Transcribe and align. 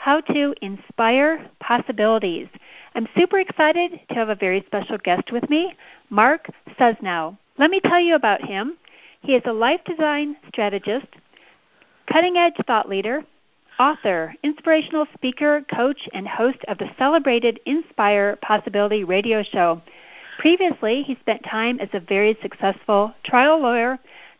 how 0.00 0.18
to 0.18 0.54
inspire 0.62 1.46
possibilities. 1.60 2.48
I'm 2.94 3.06
super 3.18 3.38
excited 3.38 4.00
to 4.08 4.14
have 4.14 4.30
a 4.30 4.34
very 4.34 4.64
special 4.66 4.96
guest 4.96 5.30
with 5.30 5.48
me, 5.50 5.74
Mark 6.08 6.46
Susnow. 6.78 7.36
Let 7.58 7.70
me 7.70 7.80
tell 7.80 8.00
you 8.00 8.14
about 8.14 8.42
him. 8.42 8.78
He 9.20 9.34
is 9.34 9.42
a 9.44 9.52
life 9.52 9.82
design 9.84 10.36
strategist, 10.48 11.06
cutting 12.10 12.38
edge 12.38 12.54
thought 12.66 12.88
leader, 12.88 13.22
author, 13.78 14.34
inspirational 14.42 15.04
speaker, 15.12 15.66
coach, 15.70 16.08
and 16.14 16.26
host 16.26 16.64
of 16.68 16.78
the 16.78 16.90
celebrated 16.96 17.60
Inspire 17.66 18.38
Possibility 18.40 19.04
radio 19.04 19.42
show. 19.42 19.82
Previously, 20.38 21.02
he 21.02 21.18
spent 21.20 21.44
time 21.44 21.78
as 21.78 21.90
a 21.92 22.00
very 22.00 22.38
successful 22.40 23.12
trial 23.22 23.60
lawyer 23.60 23.98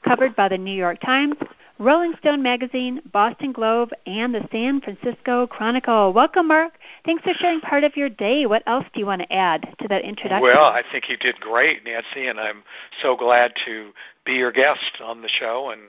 covered 0.08 0.34
by 0.34 0.48
the 0.48 0.56
New 0.56 0.74
York 0.74 1.00
Times, 1.00 1.34
Rolling 1.80 2.12
Stone 2.18 2.42
Magazine, 2.42 3.00
Boston 3.10 3.52
Globe, 3.52 3.88
and 4.04 4.34
the 4.34 4.46
San 4.52 4.82
Francisco 4.82 5.46
Chronicle. 5.46 6.12
Welcome, 6.12 6.48
Mark. 6.48 6.74
Thanks 7.06 7.22
for 7.22 7.32
sharing 7.32 7.62
part 7.62 7.84
of 7.84 7.96
your 7.96 8.10
day. 8.10 8.44
What 8.44 8.62
else 8.66 8.84
do 8.92 9.00
you 9.00 9.06
want 9.06 9.22
to 9.22 9.32
add 9.32 9.66
to 9.80 9.88
that 9.88 10.02
introduction? 10.02 10.42
Well, 10.42 10.62
I 10.62 10.82
think 10.92 11.08
you 11.08 11.16
did 11.16 11.40
great, 11.40 11.82
Nancy, 11.86 12.26
and 12.26 12.38
I'm 12.38 12.64
so 13.00 13.16
glad 13.16 13.54
to 13.64 13.92
be 14.26 14.34
your 14.34 14.52
guest 14.52 15.00
on 15.02 15.22
the 15.22 15.28
show. 15.28 15.70
And 15.70 15.80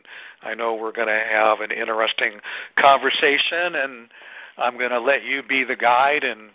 I 0.44 0.56
know 0.56 0.76
we're 0.76 0.94
going 0.94 1.10
to 1.10 1.24
have 1.30 1.60
an 1.60 1.72
interesting 1.72 2.40
conversation, 2.78 3.76
and 3.76 4.08
I'm 4.58 4.78
going 4.78 4.92
to 4.92 5.00
let 5.02 5.26
you 5.26 5.44
be 5.44 5.66
the 5.66 5.76
guide, 5.76 6.24
and 6.24 6.52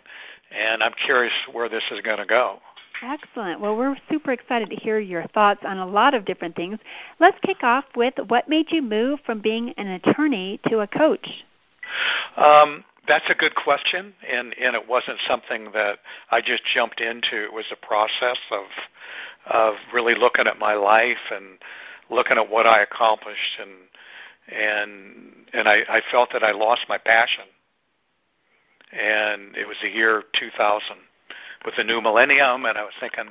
and 0.49 0.81
I'm 0.81 0.93
curious 1.05 1.33
where 1.51 1.69
this 1.69 1.83
is 1.91 2.01
going 2.01 2.17
to 2.17 2.25
go. 2.25 2.57
Excellent. 3.03 3.59
Well, 3.59 3.75
we're 3.75 3.95
super 4.09 4.31
excited 4.31 4.69
to 4.69 4.75
hear 4.75 4.99
your 4.99 5.27
thoughts 5.27 5.61
on 5.63 5.77
a 5.77 5.85
lot 5.85 6.13
of 6.13 6.25
different 6.25 6.55
things. 6.55 6.79
Let's 7.19 7.37
kick 7.43 7.63
off 7.63 7.85
with 7.95 8.15
what 8.27 8.49
made 8.49 8.71
you 8.71 8.81
move 8.81 9.19
from 9.25 9.39
being 9.39 9.73
an 9.77 9.87
attorney 9.87 10.59
to 10.67 10.79
a 10.79 10.87
coach? 10.87 11.27
Um, 12.35 12.83
that's 13.07 13.29
a 13.29 13.35
good 13.35 13.55
question, 13.55 14.13
and, 14.29 14.53
and 14.59 14.75
it 14.75 14.87
wasn't 14.87 15.19
something 15.27 15.71
that 15.73 15.99
I 16.31 16.41
just 16.41 16.63
jumped 16.73 16.99
into. 16.99 17.43
It 17.43 17.53
was 17.53 17.65
a 17.71 17.85
process 17.85 18.37
of 18.51 18.65
of 19.49 19.75
really 19.93 20.13
looking 20.13 20.45
at 20.45 20.59
my 20.59 20.73
life 20.73 21.31
and 21.31 21.57
looking 22.09 22.37
at 22.37 22.49
what 22.49 22.65
I 22.65 22.81
accomplished, 22.81 23.59
and 23.61 23.71
and 24.53 25.33
and 25.53 25.69
I, 25.69 25.83
I 25.87 26.01
felt 26.11 26.29
that 26.33 26.43
I 26.43 26.51
lost 26.51 26.81
my 26.89 26.97
passion. 26.97 27.45
And 28.91 29.55
it 29.55 29.67
was 29.67 29.77
the 29.81 29.89
year 29.89 30.23
2000 30.37 30.97
with 31.67 31.75
the 31.75 31.83
new 31.83 31.99
millennium, 31.99 32.63
and 32.63 32.77
I 32.77 32.83
was 32.83 32.93
thinking, 32.97 33.25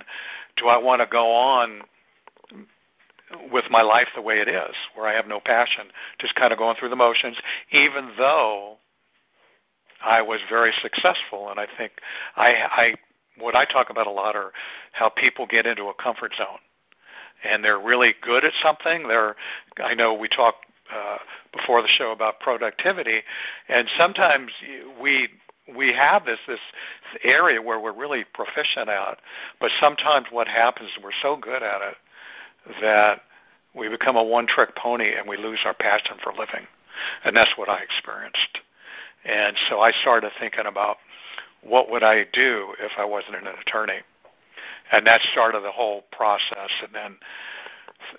do 0.59 0.69
I 0.69 0.77
want 0.77 1.00
to 1.00 1.06
go 1.06 1.33
on 1.33 1.81
with 3.50 3.65
my 3.71 3.81
life 3.81 4.09
the 4.15 4.21
way 4.21 4.41
it 4.41 4.49
is, 4.49 4.75
where 4.94 5.06
I 5.06 5.15
have 5.15 5.27
no 5.27 5.41
passion, 5.41 5.87
just 6.21 6.34
kind 6.34 6.53
of 6.53 6.59
going 6.59 6.77
through 6.78 6.91
the 6.91 6.97
motions, 6.97 7.38
even 7.72 8.10
though 8.19 8.77
I 10.05 10.21
was 10.21 10.41
very 10.50 10.72
successful. 10.83 11.49
And 11.49 11.59
I 11.59 11.66
think 11.78 11.93
I, 12.37 12.53
I 12.71 12.94
what 13.41 13.56
I 13.56 13.65
talk 13.65 13.88
about 13.88 14.06
a 14.06 14.10
lot 14.10 14.37
are 14.37 14.53
how 14.93 15.09
people 15.09 15.47
get 15.47 15.65
into 15.65 15.84
a 15.84 15.94
comfort 15.94 16.33
zone, 16.37 16.60
and 17.43 17.65
they're 17.65 17.81
really 17.81 18.15
good 18.21 18.44
at 18.44 18.53
something. 18.62 19.09
They're 19.09 19.34
I 19.83 19.94
know 19.94 20.12
we 20.12 20.28
talked 20.28 20.66
uh, 20.94 21.16
before 21.56 21.81
the 21.81 21.89
show 21.89 22.12
about 22.12 22.41
productivity, 22.41 23.22
and 23.71 23.89
sometimes 23.97 24.53
we 25.00 25.31
we 25.75 25.93
have 25.93 26.25
this 26.25 26.38
this 26.47 26.60
area 27.25 27.60
where 27.60 27.81
we're 27.81 27.93
really 27.93 28.25
proficient 28.34 28.88
at, 28.88 29.19
but 29.60 29.71
sometimes 29.81 30.27
what 30.31 30.49
happens 30.49 30.91
is 30.91 31.03
we're 31.03 31.10
so 31.22 31.37
good 31.37 31.62
at 31.62 31.82
it 31.82 31.97
that 32.81 33.22
we 33.75 33.88
become 33.88 34.16
a 34.16 34.22
one-trick 34.22 34.75
pony 34.77 35.15
and 35.15 35.28
we 35.28 35.37
lose 35.37 35.60
our 35.65 35.75
passion 35.75 36.16
for 36.22 36.32
living, 36.32 36.66
and 37.25 37.37
that's 37.37 37.56
what 37.56 37.69
I 37.69 37.81
experienced. 37.81 38.60
And 39.25 39.56
so 39.69 39.81
I 39.81 39.93
started 40.03 40.31
thinking 40.38 40.66
about 40.66 40.99
what 41.62 41.91
would 41.91 42.03
I 42.03 42.25
do 42.33 42.75
if 42.81 42.93
I 42.97 43.04
wasn't 43.04 43.37
an 43.37 43.47
attorney, 43.47 43.98
and 44.93 45.06
that 45.06 45.21
started 45.33 45.62
the 45.62 45.72
whole 45.72 46.04
process. 46.12 46.71
And 46.83 46.94
then, 46.94 47.16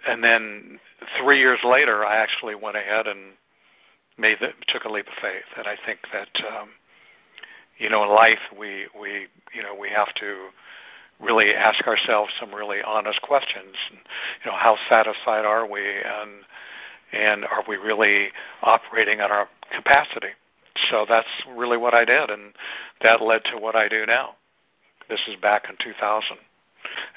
and 0.07 0.23
then 0.23 0.79
three 1.21 1.39
years 1.39 1.59
later, 1.63 2.05
I 2.05 2.17
actually 2.17 2.55
went 2.55 2.75
ahead 2.75 3.07
and 3.07 3.33
made 4.17 4.37
the, 4.41 4.49
took 4.67 4.83
a 4.83 4.89
leap 4.89 5.07
of 5.07 5.13
faith. 5.21 5.45
And 5.57 5.67
I 5.67 5.77
think 5.85 5.99
that 6.11 6.45
um, 6.45 6.69
you 7.77 7.89
know, 7.89 8.03
in 8.03 8.09
life 8.09 8.39
we 8.57 8.87
we 8.99 9.27
you 9.53 9.63
know 9.63 9.75
we 9.75 9.89
have 9.89 10.13
to 10.15 10.47
really 11.19 11.53
ask 11.53 11.85
ourselves 11.87 12.31
some 12.39 12.53
really 12.53 12.81
honest 12.81 13.21
questions. 13.21 13.75
You 14.43 14.51
know, 14.51 14.57
how 14.57 14.77
satisfied 14.89 15.45
are 15.45 15.67
we, 15.69 15.81
and 15.81 16.31
and 17.13 17.45
are 17.45 17.63
we 17.67 17.77
really 17.77 18.29
operating 18.61 19.19
at 19.19 19.31
our 19.31 19.47
capacity? 19.75 20.29
So 20.89 21.05
that's 21.07 21.27
really 21.55 21.77
what 21.77 21.93
I 21.93 22.05
did, 22.05 22.29
and 22.29 22.53
that 23.01 23.21
led 23.21 23.43
to 23.45 23.57
what 23.57 23.75
I 23.75 23.87
do 23.87 24.05
now. 24.05 24.35
This 25.09 25.21
is 25.27 25.35
back 25.41 25.65
in 25.69 25.75
2000. 25.83 26.37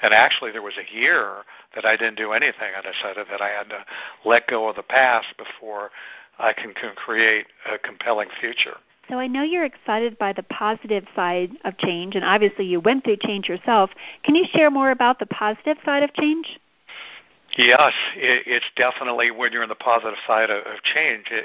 And 0.01 0.13
actually, 0.13 0.51
there 0.51 0.61
was 0.61 0.73
a 0.77 0.93
year 0.93 1.43
that 1.75 1.85
I 1.85 1.95
didn't 1.95 2.17
do 2.17 2.31
anything. 2.31 2.73
I 2.75 2.81
decided 2.81 3.27
that 3.29 3.41
I 3.41 3.49
had 3.49 3.69
to 3.69 3.85
let 4.25 4.47
go 4.47 4.67
of 4.67 4.75
the 4.75 4.83
past 4.83 5.27
before 5.37 5.91
I 6.39 6.53
can, 6.53 6.73
can 6.73 6.95
create 6.95 7.45
a 7.71 7.77
compelling 7.77 8.29
future. 8.39 8.77
So 9.09 9.19
I 9.19 9.27
know 9.27 9.43
you're 9.43 9.65
excited 9.65 10.17
by 10.17 10.33
the 10.33 10.43
positive 10.43 11.05
side 11.15 11.51
of 11.65 11.77
change, 11.77 12.15
and 12.15 12.23
obviously 12.23 12.65
you 12.65 12.79
went 12.79 13.03
through 13.03 13.17
change 13.17 13.49
yourself. 13.49 13.89
Can 14.23 14.35
you 14.35 14.45
share 14.53 14.71
more 14.71 14.91
about 14.91 15.19
the 15.19 15.25
positive 15.25 15.77
side 15.83 16.03
of 16.03 16.13
change? 16.13 16.59
Yes, 17.57 17.93
it, 18.15 18.43
it's 18.47 18.65
definitely 18.75 19.31
when 19.31 19.51
you're 19.51 19.63
on 19.63 19.69
the 19.69 19.75
positive 19.75 20.17
side 20.25 20.49
of, 20.49 20.63
change. 20.83 21.25
It, 21.31 21.43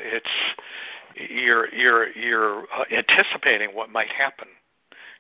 it's 1.15 1.31
you're 1.33 1.75
you're 1.75 2.13
you're 2.13 2.65
anticipating 2.93 3.71
what 3.71 3.91
might 3.91 4.09
happen. 4.09 4.49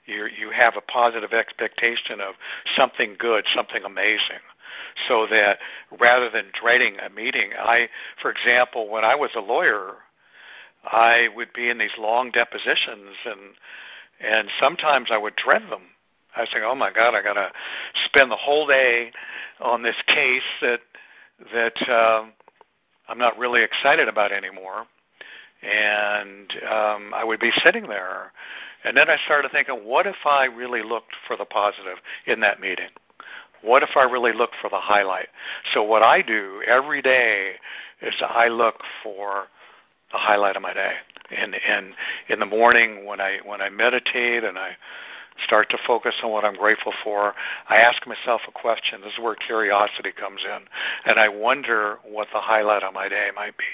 You 0.05 0.27
you 0.27 0.51
have 0.51 0.75
a 0.77 0.81
positive 0.83 1.33
expectation 1.33 2.21
of 2.21 2.35
something 2.77 3.17
good, 3.19 3.45
something 3.55 3.83
amazing 3.85 4.41
so 5.09 5.27
that 5.29 5.59
rather 5.99 6.31
than 6.31 6.47
dreading 6.59 6.97
a 7.01 7.11
meeting, 7.11 7.51
I, 7.59 7.89
for 8.21 8.31
example, 8.31 8.89
when 8.89 9.05
I 9.05 9.15
was 9.15 9.31
a 9.37 9.41
lawyer, 9.41 9.95
I 10.87 11.29
would 11.35 11.53
be 11.53 11.69
in 11.69 11.79
these 11.79 11.97
long 11.99 12.31
depositions, 12.31 13.17
and 13.25 13.41
and 14.21 14.49
sometimes 14.61 15.09
I 15.11 15.19
would 15.19 15.37
dread 15.37 15.63
them. 15.71 15.83
I 16.35 16.41
thinking, 16.41 16.65
oh 16.65 16.75
my 16.75 16.93
God, 16.93 17.15
I 17.15 17.23
got 17.23 17.35
to 17.35 17.51
spend 18.05 18.31
the 18.31 18.37
whole 18.37 18.67
day 18.67 19.11
on 19.61 19.83
this 19.83 19.97
case 20.07 20.43
that 20.61 20.81
that 21.53 21.89
um, 21.89 22.33
I'm 23.09 23.19
not 23.19 23.39
really 23.39 23.63
excited 23.63 24.09
about 24.09 24.33
anymore, 24.33 24.87
and 25.63 26.53
um, 26.71 27.15
I 27.15 27.25
would 27.25 27.41
be 27.41 27.53
sitting 27.63 27.89
there, 27.89 28.33
and 28.85 28.97
then 28.97 29.09
I 29.09 29.17
started 29.25 29.51
thinking, 29.51 29.77
what 29.85 30.07
if 30.07 30.17
I 30.25 30.45
really 30.45 30.83
looked 30.83 31.15
for 31.27 31.37
the 31.37 31.45
positive 31.45 31.99
in 32.27 32.41
that 32.41 32.61
meeting? 32.61 32.89
What 33.63 33.83
if 33.83 33.91
I 33.97 34.05
really 34.05 34.33
looked 34.33 34.57
for 34.61 34.71
the 34.71 34.79
highlight? 34.79 35.29
So 35.73 35.83
what 35.83 36.03
I 36.03 36.23
do 36.23 36.63
every 36.67 37.03
day 37.03 37.55
is 38.03 38.15
I 38.21 38.49
look 38.49 38.83
for 39.03 39.47
the 40.13 40.19
highlight 40.19 40.57
of 40.57 40.63
my 40.63 40.75
day. 40.75 40.93
And 41.37 41.55
and 41.55 41.95
in 42.29 42.39
the 42.39 42.47
morning 42.47 43.05
when 43.05 43.21
I 43.21 43.39
when 43.45 43.61
I 43.61 43.71
meditate 43.71 44.45
and 44.45 44.59
I 44.59 44.77
start 45.45 45.69
to 45.71 45.79
focus 45.87 46.15
on 46.23 46.31
what 46.31 46.45
I'm 46.45 46.55
grateful 46.55 46.93
for, 47.05 47.35
I 47.69 47.77
ask 47.77 48.07
myself 48.07 48.41
a 48.49 48.53
question. 48.53 49.01
This 49.03 49.13
is 49.13 49.19
where 49.19 49.35
curiosity 49.35 50.11
comes 50.13 50.41
in, 50.45 50.59
and 51.05 51.19
I 51.19 51.29
wonder 51.29 51.99
what 52.05 52.29
the 52.33 52.41
highlight 52.41 52.83
of 52.83 52.95
my 52.95 53.09
day 53.09 53.29
might 53.35 53.57
be. 53.59 53.65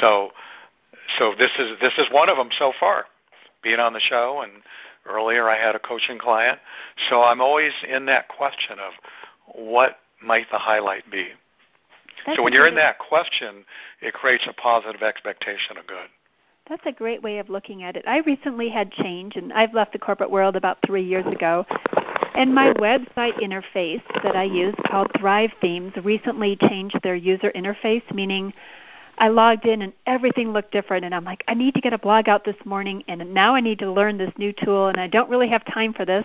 So 0.00 0.30
so 1.18 1.34
this 1.38 1.50
is 1.58 1.78
this 1.80 1.92
is 1.98 2.06
one 2.10 2.28
of 2.28 2.36
them 2.36 2.50
so 2.58 2.72
far, 2.78 3.06
being 3.62 3.80
on 3.80 3.92
the 3.92 4.00
show 4.00 4.42
and 4.42 4.52
earlier 5.06 5.48
I 5.48 5.56
had 5.56 5.74
a 5.74 5.80
coaching 5.80 6.18
client. 6.18 6.58
So 7.08 7.22
I'm 7.22 7.40
always 7.40 7.72
in 7.88 8.06
that 8.06 8.28
question 8.28 8.78
of 8.78 8.92
what 9.54 9.98
might 10.22 10.46
the 10.50 10.58
highlight 10.58 11.10
be. 11.10 11.28
That's 12.26 12.36
so 12.36 12.42
when 12.42 12.52
you're 12.52 12.66
in 12.66 12.74
that 12.76 12.98
question, 12.98 13.64
it 14.00 14.14
creates 14.14 14.46
a 14.48 14.52
positive 14.52 15.02
expectation 15.02 15.76
of 15.76 15.86
good. 15.86 16.08
That's 16.68 16.86
a 16.86 16.92
great 16.92 17.22
way 17.22 17.38
of 17.38 17.50
looking 17.50 17.82
at 17.82 17.96
it. 17.96 18.04
I 18.06 18.18
recently 18.18 18.68
had 18.68 18.92
change, 18.92 19.36
and 19.36 19.52
I've 19.52 19.74
left 19.74 19.92
the 19.92 19.98
corporate 19.98 20.30
world 20.30 20.54
about 20.54 20.78
three 20.86 21.02
years 21.02 21.26
ago. 21.26 21.66
And 22.34 22.54
my 22.54 22.72
website 22.74 23.34
interface 23.42 24.02
that 24.22 24.36
I 24.36 24.44
use 24.44 24.74
called 24.86 25.10
Thrive 25.18 25.50
Themes 25.60 25.92
recently 26.02 26.56
changed 26.56 26.98
their 27.02 27.16
user 27.16 27.50
interface, 27.54 28.02
meaning 28.14 28.54
I 29.22 29.28
logged 29.28 29.66
in 29.66 29.82
and 29.82 29.92
everything 30.04 30.52
looked 30.52 30.72
different 30.72 31.04
and 31.04 31.14
I'm 31.14 31.24
like, 31.24 31.44
I 31.46 31.54
need 31.54 31.76
to 31.76 31.80
get 31.80 31.92
a 31.92 31.98
blog 31.98 32.28
out 32.28 32.44
this 32.44 32.56
morning 32.64 33.04
and 33.06 33.32
now 33.32 33.54
I 33.54 33.60
need 33.60 33.78
to 33.78 33.88
learn 33.88 34.18
this 34.18 34.32
new 34.36 34.52
tool 34.52 34.88
and 34.88 34.98
I 34.98 35.06
don't 35.06 35.30
really 35.30 35.46
have 35.46 35.64
time 35.64 35.92
for 35.92 36.04
this 36.04 36.24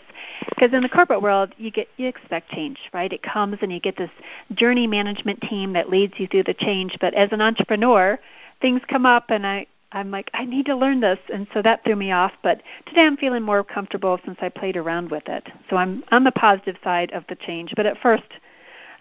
because 0.49 0.73
in 0.73 0.81
the 0.81 0.89
corporate 0.89 1.21
world 1.21 1.53
you 1.59 1.69
get 1.69 1.88
you 1.97 2.07
expect 2.07 2.49
change, 2.49 2.79
right? 2.94 3.13
It 3.13 3.21
comes 3.21 3.59
and 3.61 3.71
you 3.71 3.79
get 3.79 3.97
this 3.97 4.09
journey 4.55 4.88
management 4.88 5.41
team 5.41 5.73
that 5.73 5.91
leads 5.91 6.15
you 6.17 6.25
through 6.25 6.45
the 6.45 6.55
change, 6.55 6.97
but 6.99 7.13
as 7.13 7.31
an 7.31 7.39
entrepreneur, 7.39 8.17
things 8.61 8.81
come 8.88 9.05
up 9.05 9.25
and 9.29 9.45
I 9.45 9.67
I'm 9.91 10.09
like, 10.09 10.31
I 10.33 10.45
need 10.45 10.65
to 10.65 10.75
learn 10.75 11.00
this, 11.00 11.19
and 11.31 11.47
so 11.53 11.61
that 11.61 11.83
threw 11.85 11.95
me 11.95 12.11
off. 12.11 12.33
But 12.41 12.63
today 12.88 13.05
I'm 13.05 13.15
feeling 13.15 13.43
more 13.43 13.63
comfortable 13.63 14.19
since 14.25 14.39
I 14.41 14.50
played 14.50 14.75
around 14.75 15.11
with 15.11 15.29
it. 15.29 15.47
So 15.69 15.77
I'm 15.77 16.03
on 16.11 16.23
the 16.23 16.31
positive 16.31 16.75
side 16.83 17.11
of 17.11 17.23
the 17.29 17.35
change. 17.35 17.73
But 17.75 17.85
at 17.85 18.00
first, 18.00 18.23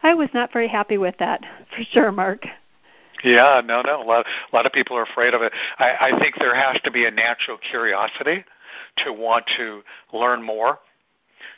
I 0.02 0.12
was 0.14 0.28
not 0.34 0.52
very 0.52 0.68
happy 0.68 0.98
with 0.98 1.16
that, 1.18 1.44
for 1.74 1.82
sure, 1.82 2.12
Mark. 2.12 2.46
Yeah, 3.24 3.60
no, 3.64 3.82
no. 3.82 4.02
A 4.02 4.04
lot, 4.04 4.26
a 4.26 4.56
lot 4.56 4.66
of 4.66 4.72
people 4.72 4.96
are 4.96 5.02
afraid 5.02 5.34
of 5.34 5.42
it. 5.42 5.52
I, 5.78 6.12
I 6.12 6.18
think 6.18 6.36
there 6.38 6.54
has 6.54 6.80
to 6.82 6.90
be 6.90 7.06
a 7.06 7.10
natural 7.10 7.58
curiosity 7.70 8.44
to 9.04 9.12
want 9.12 9.44
to 9.56 9.82
learn 10.12 10.42
more. 10.42 10.78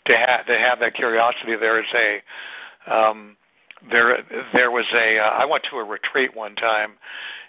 To 0.07 0.17
have 0.17 0.47
to 0.47 0.57
have 0.57 0.81
that 0.81 0.95
curiosity, 0.95 1.57
there 1.57 1.81
is 1.81 1.87
a 1.95 2.23
um, 2.93 3.37
there 3.91 4.19
there 4.53 4.71
was 4.71 4.87
a. 4.95 5.19
Uh, 5.19 5.23
I 5.23 5.45
went 5.45 5.65
to 5.71 5.77
a 5.77 5.85
retreat 5.85 6.35
one 6.35 6.55
time, 6.55 6.93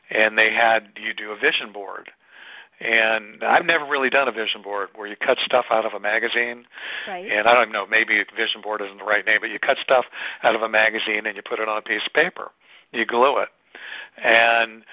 and 0.10 0.38
they 0.38 0.54
had 0.54 0.90
you 1.02 1.14
do 1.14 1.32
a 1.32 1.38
vision 1.38 1.72
board. 1.72 2.12
And 2.82 3.44
I've 3.44 3.66
never 3.66 3.86
really 3.86 4.10
done 4.10 4.30
a 4.30 4.32
vision 4.32 4.62
board 4.62 4.90
where 4.96 5.06
you 5.06 5.18
cut 5.18 5.38
stuff 5.40 5.66
out 5.70 5.86
of 5.86 5.94
a 5.94 6.00
magazine. 6.00 6.64
Right. 7.08 7.30
And 7.30 7.46
I 7.46 7.54
don't 7.54 7.74
know, 7.74 7.86
maybe 7.86 8.24
vision 8.38 8.62
board 8.62 8.82
isn't 8.82 9.00
the 9.00 9.04
right 9.04 9.26
name, 9.26 9.40
but 9.42 9.50
you 9.50 9.60
cut 9.60 9.78
stuff 9.80 10.06
out 10.44 10.56
of 10.56 10.62
a 10.62 10.70
magazine 10.70 11.26
and 11.26 11.36
you 11.36 11.42
put 11.42 11.60
it 11.60 11.68
on 11.68 11.78
a 11.78 11.82
piece 11.82 12.06
of 12.08 12.14
paper. 12.14 12.52
You 12.94 13.06
glue 13.06 13.40
it. 13.40 13.50
And 14.24 14.84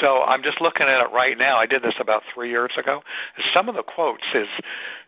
so 0.00 0.22
I'm 0.22 0.42
just 0.42 0.60
looking 0.60 0.86
at 0.86 1.00
it 1.00 1.12
right 1.12 1.36
now. 1.38 1.56
I 1.56 1.66
did 1.66 1.82
this 1.82 1.96
about 1.98 2.22
three 2.34 2.50
years 2.50 2.72
ago. 2.76 3.02
Some 3.54 3.68
of 3.68 3.74
the 3.74 3.82
quotes 3.82 4.24
is 4.34 4.48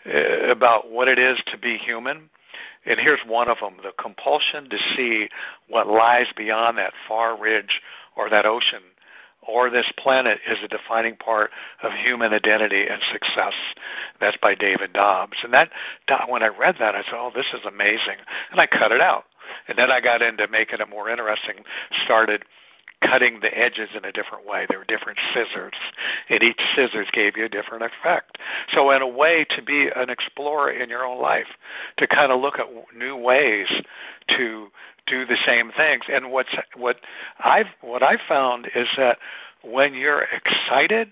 uh, 0.07 0.51
about 0.51 0.91
what 0.91 1.09
it 1.09 1.19
is 1.19 1.39
to 1.53 1.59
be 1.59 1.77
human. 1.77 2.31
And 2.87 2.99
here's 2.99 3.21
one 3.27 3.49
of 3.49 3.59
them 3.61 3.75
the 3.83 3.93
compulsion 4.03 4.69
to 4.71 4.79
see 4.97 5.29
what 5.69 5.87
lies 5.87 6.27
beyond 6.37 6.79
that 6.79 6.95
far 7.07 7.39
ridge 7.39 7.81
or 8.17 8.31
that 8.31 8.47
ocean 8.47 8.81
or 9.47 9.71
this 9.71 9.91
planet 9.99 10.39
is 10.49 10.59
a 10.63 10.69
defining 10.69 11.17
part 11.17 11.51
of 11.83 11.93
human 11.93 12.33
identity 12.33 12.87
and 12.87 13.01
success. 13.13 13.55
That's 14.21 14.37
by 14.39 14.55
David 14.55 14.93
Dobbs. 14.93 15.37
And 15.43 15.53
that 15.53 15.71
when 16.29 16.43
I 16.43 16.49
read 16.49 16.77
that, 16.79 16.95
I 16.95 17.03
said, 17.03 17.15
"Oh, 17.15 17.31
this 17.35 17.53
is 17.53 17.65
amazing," 17.65 18.17
and 18.51 18.61
I 18.61 18.67
cut 18.67 18.93
it 18.93 19.01
out. 19.01 19.25
And 19.69 19.77
then 19.77 19.91
I 19.91 20.01
got 20.01 20.23
into 20.23 20.47
making 20.49 20.81
it 20.81 20.89
more 20.89 21.09
interesting. 21.09 21.65
Started 22.05 22.45
cutting 23.03 23.41
the 23.41 23.57
edges 23.57 23.89
in 23.95 24.05
a 24.05 24.13
different 24.13 24.47
way. 24.47 24.67
There 24.69 24.79
were 24.79 24.85
different 24.85 25.19
scissors, 25.33 25.73
and 26.29 26.43
each 26.43 26.61
scissors 26.75 27.09
gave 27.13 27.37
you 27.37 27.45
a 27.45 27.49
different 27.49 27.83
effect. 27.83 28.39
So, 28.73 28.91
in 28.91 29.03
a 29.03 29.09
way, 29.09 29.47
to 29.51 29.63
be 29.63 29.89
an 29.95 30.11
explorer 30.11 30.71
in 30.71 30.89
your 30.89 31.05
own 31.05 31.21
life, 31.21 31.47
to 31.99 32.07
kind 32.07 32.33
of 32.33 32.41
look 32.41 32.59
at 32.59 32.67
new 32.97 33.17
ways 33.17 33.69
to 34.37 34.69
do 35.07 35.25
the 35.25 35.37
same 35.47 35.73
things. 35.77 36.05
And 36.09 36.31
what's 36.31 36.55
what 36.77 36.97
I've 37.41 37.67
what 37.81 38.03
I 38.03 38.17
found 38.29 38.69
is 38.75 38.89
that 38.97 39.19
when 39.63 39.95
you're 39.95 40.27
excited, 40.33 41.09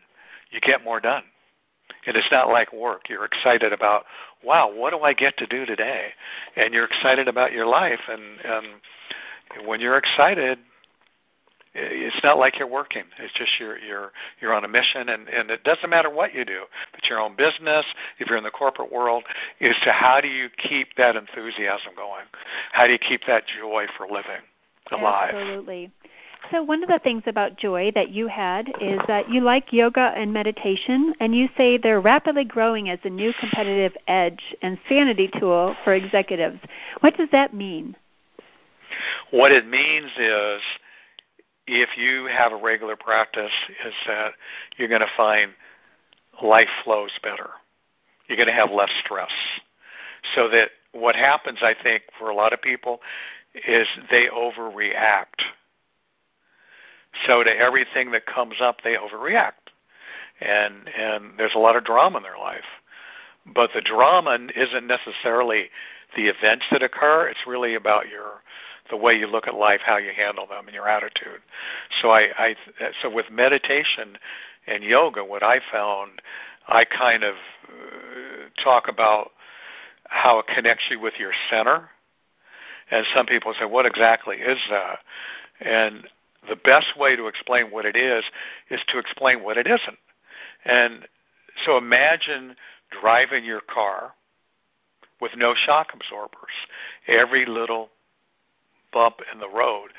you 0.50 0.60
get 0.60 0.84
more 0.84 1.00
done. 1.00 1.24
And 2.06 2.16
it's 2.16 2.30
not 2.30 2.48
like 2.48 2.72
work. 2.72 3.08
You're 3.08 3.24
excited 3.24 3.72
about, 3.72 4.04
wow, 4.42 4.72
what 4.72 4.90
do 4.90 5.00
I 5.00 5.12
get 5.12 5.36
to 5.38 5.46
do 5.46 5.66
today? 5.66 6.08
And 6.56 6.72
you're 6.72 6.84
excited 6.84 7.28
about 7.28 7.52
your 7.52 7.66
life. 7.66 8.00
And, 8.08 8.22
and 8.44 9.66
when 9.66 9.80
you're 9.80 9.98
excited, 9.98 10.58
it's 11.74 12.22
not 12.22 12.38
like 12.38 12.58
you're 12.58 12.68
working. 12.68 13.04
It's 13.18 13.32
just 13.34 13.50
you're 13.58 13.78
you're 13.78 14.12
you're 14.40 14.54
on 14.54 14.64
a 14.64 14.68
mission, 14.68 15.08
and 15.08 15.28
and 15.28 15.50
it 15.50 15.64
doesn't 15.64 15.88
matter 15.88 16.10
what 16.10 16.34
you 16.34 16.44
do, 16.44 16.62
but 16.92 17.04
your 17.08 17.20
own 17.20 17.36
business, 17.36 17.84
if 18.18 18.28
you're 18.28 18.38
in 18.38 18.44
the 18.44 18.50
corporate 18.50 18.92
world, 18.92 19.24
is 19.60 19.76
to 19.84 19.92
how 19.92 20.20
do 20.20 20.28
you 20.28 20.48
keep 20.56 20.94
that 20.96 21.16
enthusiasm 21.16 21.92
going? 21.96 22.24
How 22.72 22.86
do 22.86 22.92
you 22.92 22.98
keep 22.98 23.22
that 23.26 23.44
joy 23.60 23.86
for 23.96 24.06
living 24.06 24.42
alive? 24.90 25.34
Absolutely. 25.34 25.90
So 26.50 26.62
one 26.62 26.82
of 26.82 26.88
the 26.88 27.00
things 27.00 27.24
about 27.26 27.58
joy 27.58 27.90
that 27.94 28.10
you 28.10 28.28
had 28.28 28.68
is 28.80 29.00
that 29.06 29.28
you 29.28 29.40
like 29.40 29.72
yoga 29.72 30.12
and 30.16 30.32
meditation, 30.32 31.12
and 31.20 31.34
you 31.34 31.48
say 31.56 31.76
they're 31.76 32.00
rapidly 32.00 32.44
growing 32.44 32.88
as 32.88 32.98
a 33.04 33.10
new 33.10 33.32
competitive 33.38 33.96
edge 34.06 34.54
and 34.62 34.78
sanity 34.88 35.28
tool 35.38 35.76
for 35.84 35.94
executives. 35.94 36.60
What 37.00 37.16
does 37.16 37.28
that 37.32 37.52
mean? 37.52 37.96
What 39.30 39.52
it 39.52 39.66
means 39.66 40.10
is 40.16 40.62
if 41.68 41.90
you 41.96 42.26
have 42.26 42.52
a 42.52 42.56
regular 42.56 42.96
practice, 42.96 43.52
is 43.84 43.94
that 44.06 44.32
you're 44.76 44.88
going 44.88 45.00
to 45.00 45.06
find 45.16 45.52
life 46.42 46.68
flows 46.84 47.12
better. 47.22 47.50
You're 48.28 48.36
going 48.36 48.48
to 48.48 48.54
have 48.54 48.70
less 48.70 48.90
stress. 49.04 49.30
So 50.34 50.48
that 50.48 50.70
what 50.92 51.14
happens, 51.14 51.58
I 51.62 51.74
think, 51.80 52.02
for 52.18 52.30
a 52.30 52.34
lot 52.34 52.52
of 52.52 52.62
people 52.62 53.00
is 53.66 53.86
they 54.10 54.26
overreact. 54.26 55.42
So 57.26 57.42
to 57.42 57.50
everything 57.50 58.10
that 58.12 58.26
comes 58.26 58.56
up, 58.60 58.82
they 58.82 58.96
overreact. 58.96 59.52
And 60.40 60.88
and 60.96 61.32
there's 61.36 61.54
a 61.54 61.58
lot 61.58 61.76
of 61.76 61.84
drama 61.84 62.18
in 62.18 62.22
their 62.22 62.38
life. 62.38 62.64
But 63.54 63.70
the 63.74 63.80
drama 63.80 64.38
isn't 64.54 64.86
necessarily 64.86 65.70
the 66.16 66.28
events 66.28 66.66
that 66.70 66.82
occur. 66.82 67.28
It's 67.28 67.46
really 67.46 67.74
about 67.74 68.08
your 68.08 68.42
the 68.90 68.96
way 68.96 69.14
you 69.14 69.26
look 69.26 69.46
at 69.46 69.54
life, 69.54 69.80
how 69.84 69.96
you 69.96 70.10
handle 70.16 70.46
them, 70.46 70.66
and 70.66 70.74
your 70.74 70.88
attitude. 70.88 71.40
So 72.00 72.10
I, 72.10 72.28
I 72.38 72.54
so 73.02 73.10
with 73.10 73.30
meditation 73.30 74.18
and 74.66 74.82
yoga, 74.82 75.24
what 75.24 75.42
I 75.42 75.60
found, 75.72 76.22
I 76.66 76.84
kind 76.84 77.24
of 77.24 77.34
uh, 77.66 78.62
talk 78.62 78.88
about 78.88 79.30
how 80.04 80.38
it 80.38 80.46
connects 80.46 80.84
you 80.90 81.00
with 81.00 81.14
your 81.18 81.32
center. 81.50 81.88
And 82.90 83.06
some 83.14 83.26
people 83.26 83.54
say, 83.58 83.66
"What 83.66 83.86
exactly 83.86 84.36
is 84.36 84.58
that?" 84.70 84.98
And 85.60 86.06
the 86.48 86.56
best 86.56 86.96
way 86.98 87.16
to 87.16 87.26
explain 87.26 87.70
what 87.70 87.84
it 87.84 87.96
is 87.96 88.24
is 88.70 88.80
to 88.88 88.98
explain 88.98 89.42
what 89.42 89.56
it 89.56 89.66
isn't. 89.66 89.98
And 90.64 91.06
so 91.64 91.76
imagine 91.76 92.56
driving 93.00 93.44
your 93.44 93.60
car 93.60 94.14
with 95.20 95.32
no 95.36 95.54
shock 95.54 95.88
absorbers. 95.92 96.52
Every 97.06 97.44
little 97.44 97.90
bump 98.98 99.20
in 99.32 99.38
the 99.38 99.48
road 99.48 99.90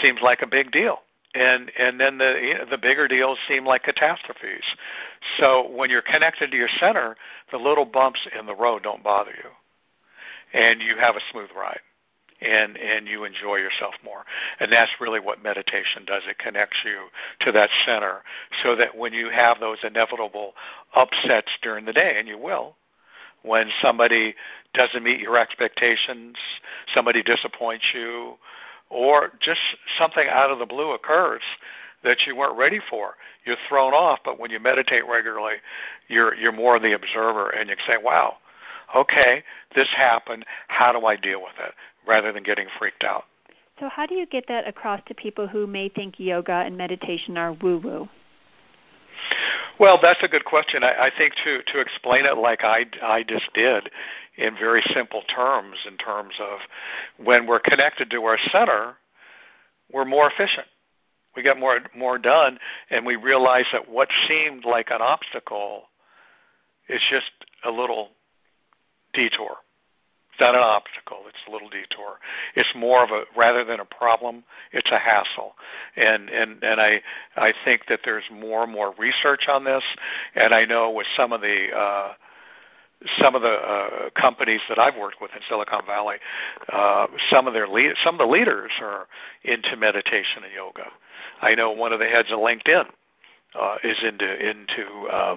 seems 0.00 0.20
like 0.22 0.40
a 0.42 0.46
big 0.46 0.70
deal 0.70 1.00
and 1.34 1.70
and 1.78 2.00
then 2.00 2.18
the 2.18 2.38
you 2.40 2.54
know, 2.54 2.64
the 2.70 2.78
bigger 2.78 3.08
deals 3.08 3.38
seem 3.48 3.66
like 3.66 3.82
catastrophes. 3.82 4.64
So 5.38 5.68
when 5.68 5.90
you're 5.90 6.02
connected 6.02 6.50
to 6.50 6.56
your 6.56 6.68
center, 6.78 7.16
the 7.50 7.58
little 7.58 7.84
bumps 7.84 8.20
in 8.38 8.46
the 8.46 8.54
road 8.54 8.82
don't 8.82 9.02
bother 9.02 9.32
you, 9.32 9.50
and 10.58 10.80
you 10.80 10.96
have 10.96 11.16
a 11.16 11.20
smooth 11.32 11.50
ride, 11.56 11.80
and 12.40 12.76
and 12.76 13.08
you 13.08 13.24
enjoy 13.24 13.56
yourself 13.56 13.94
more. 14.04 14.24
And 14.60 14.70
that's 14.70 14.92
really 15.00 15.20
what 15.20 15.42
meditation 15.42 16.04
does. 16.06 16.22
It 16.28 16.38
connects 16.38 16.78
you 16.84 17.08
to 17.40 17.52
that 17.52 17.70
center, 17.84 18.22
so 18.62 18.76
that 18.76 18.96
when 18.96 19.12
you 19.12 19.28
have 19.30 19.58
those 19.58 19.78
inevitable 19.82 20.52
upsets 20.94 21.50
during 21.62 21.84
the 21.84 21.92
day, 21.92 22.14
and 22.18 22.28
you 22.28 22.38
will, 22.38 22.76
when 23.44 23.70
somebody 23.80 24.34
doesn't 24.72 25.02
meet 25.02 25.20
your 25.20 25.38
expectations, 25.38 26.36
somebody 26.94 27.22
disappoints 27.22 27.84
you, 27.94 28.34
or 28.90 29.32
just 29.40 29.60
something 29.98 30.26
out 30.28 30.50
of 30.50 30.58
the 30.58 30.66
blue 30.66 30.92
occurs 30.92 31.42
that 32.02 32.18
you 32.26 32.36
weren't 32.36 32.56
ready 32.56 32.80
for. 32.90 33.14
You're 33.44 33.56
thrown 33.68 33.92
off, 33.92 34.20
but 34.24 34.38
when 34.38 34.50
you 34.50 34.60
meditate 34.60 35.06
regularly, 35.08 35.54
you're 36.08 36.34
you're 36.34 36.52
more 36.52 36.78
the 36.78 36.94
observer 36.94 37.50
and 37.50 37.68
you 37.68 37.76
say, 37.86 37.96
"Wow, 37.96 38.36
okay, 38.94 39.42
this 39.74 39.88
happened. 39.96 40.44
How 40.68 40.92
do 40.92 41.06
I 41.06 41.16
deal 41.16 41.42
with 41.42 41.58
it?" 41.58 41.74
rather 42.06 42.32
than 42.32 42.42
getting 42.42 42.66
freaked 42.78 43.04
out. 43.04 43.24
So 43.80 43.88
how 43.88 44.06
do 44.06 44.14
you 44.14 44.26
get 44.26 44.46
that 44.48 44.68
across 44.68 45.00
to 45.06 45.14
people 45.14 45.48
who 45.48 45.66
may 45.66 45.88
think 45.88 46.20
yoga 46.20 46.52
and 46.52 46.76
meditation 46.76 47.36
are 47.36 47.52
woo-woo? 47.52 48.08
Well, 49.78 49.98
that's 50.00 50.22
a 50.22 50.28
good 50.28 50.44
question. 50.44 50.84
I, 50.84 51.06
I 51.06 51.10
think 51.16 51.34
to 51.44 51.62
to 51.72 51.80
explain 51.80 52.26
it 52.26 52.36
like 52.36 52.62
I 52.62 52.86
I 53.02 53.22
just 53.22 53.52
did, 53.54 53.90
in 54.36 54.54
very 54.56 54.82
simple 54.94 55.22
terms, 55.22 55.76
in 55.86 55.96
terms 55.96 56.34
of 56.40 56.58
when 57.24 57.46
we're 57.46 57.60
connected 57.60 58.10
to 58.10 58.24
our 58.24 58.38
center, 58.50 58.94
we're 59.92 60.04
more 60.04 60.30
efficient. 60.30 60.66
We 61.36 61.42
get 61.42 61.58
more 61.58 61.80
more 61.96 62.18
done, 62.18 62.58
and 62.90 63.04
we 63.04 63.16
realize 63.16 63.66
that 63.72 63.88
what 63.88 64.08
seemed 64.28 64.64
like 64.64 64.90
an 64.90 65.02
obstacle 65.02 65.84
is 66.88 67.00
just 67.10 67.30
a 67.64 67.70
little 67.70 68.10
detour. 69.12 69.56
It's 70.34 70.40
not 70.40 70.56
an 70.56 70.62
obstacle. 70.62 71.18
It's 71.28 71.38
a 71.46 71.52
little 71.52 71.68
detour. 71.68 72.18
It's 72.56 72.68
more 72.74 73.04
of 73.04 73.10
a 73.10 73.22
rather 73.36 73.64
than 73.64 73.78
a 73.78 73.84
problem. 73.84 74.42
It's 74.72 74.90
a 74.90 74.98
hassle, 74.98 75.54
and 75.94 76.28
and 76.28 76.60
and 76.64 76.80
I 76.80 77.00
I 77.36 77.52
think 77.64 77.82
that 77.88 78.00
there's 78.04 78.24
more 78.32 78.64
and 78.64 78.72
more 78.72 78.92
research 78.98 79.46
on 79.48 79.62
this, 79.62 79.84
and 80.34 80.52
I 80.52 80.64
know 80.64 80.90
with 80.90 81.06
some 81.16 81.32
of 81.32 81.40
the 81.40 81.68
uh, 81.72 82.14
some 83.20 83.36
of 83.36 83.42
the 83.42 83.48
uh, 83.48 84.10
companies 84.20 84.60
that 84.68 84.78
I've 84.80 84.96
worked 84.96 85.20
with 85.20 85.30
in 85.36 85.40
Silicon 85.48 85.86
Valley, 85.86 86.16
uh, 86.72 87.06
some 87.30 87.46
of 87.46 87.54
their 87.54 87.68
lead, 87.68 87.94
some 88.02 88.16
of 88.16 88.18
the 88.18 88.32
leaders 88.32 88.72
are 88.80 89.06
into 89.44 89.76
meditation 89.76 90.42
and 90.42 90.52
yoga. 90.52 90.86
I 91.42 91.54
know 91.54 91.70
one 91.70 91.92
of 91.92 92.00
the 92.00 92.08
heads 92.08 92.32
of 92.32 92.40
LinkedIn 92.40 92.86
uh, 93.54 93.76
is 93.84 93.98
into 94.02 94.50
into 94.50 95.06
uh, 95.12 95.36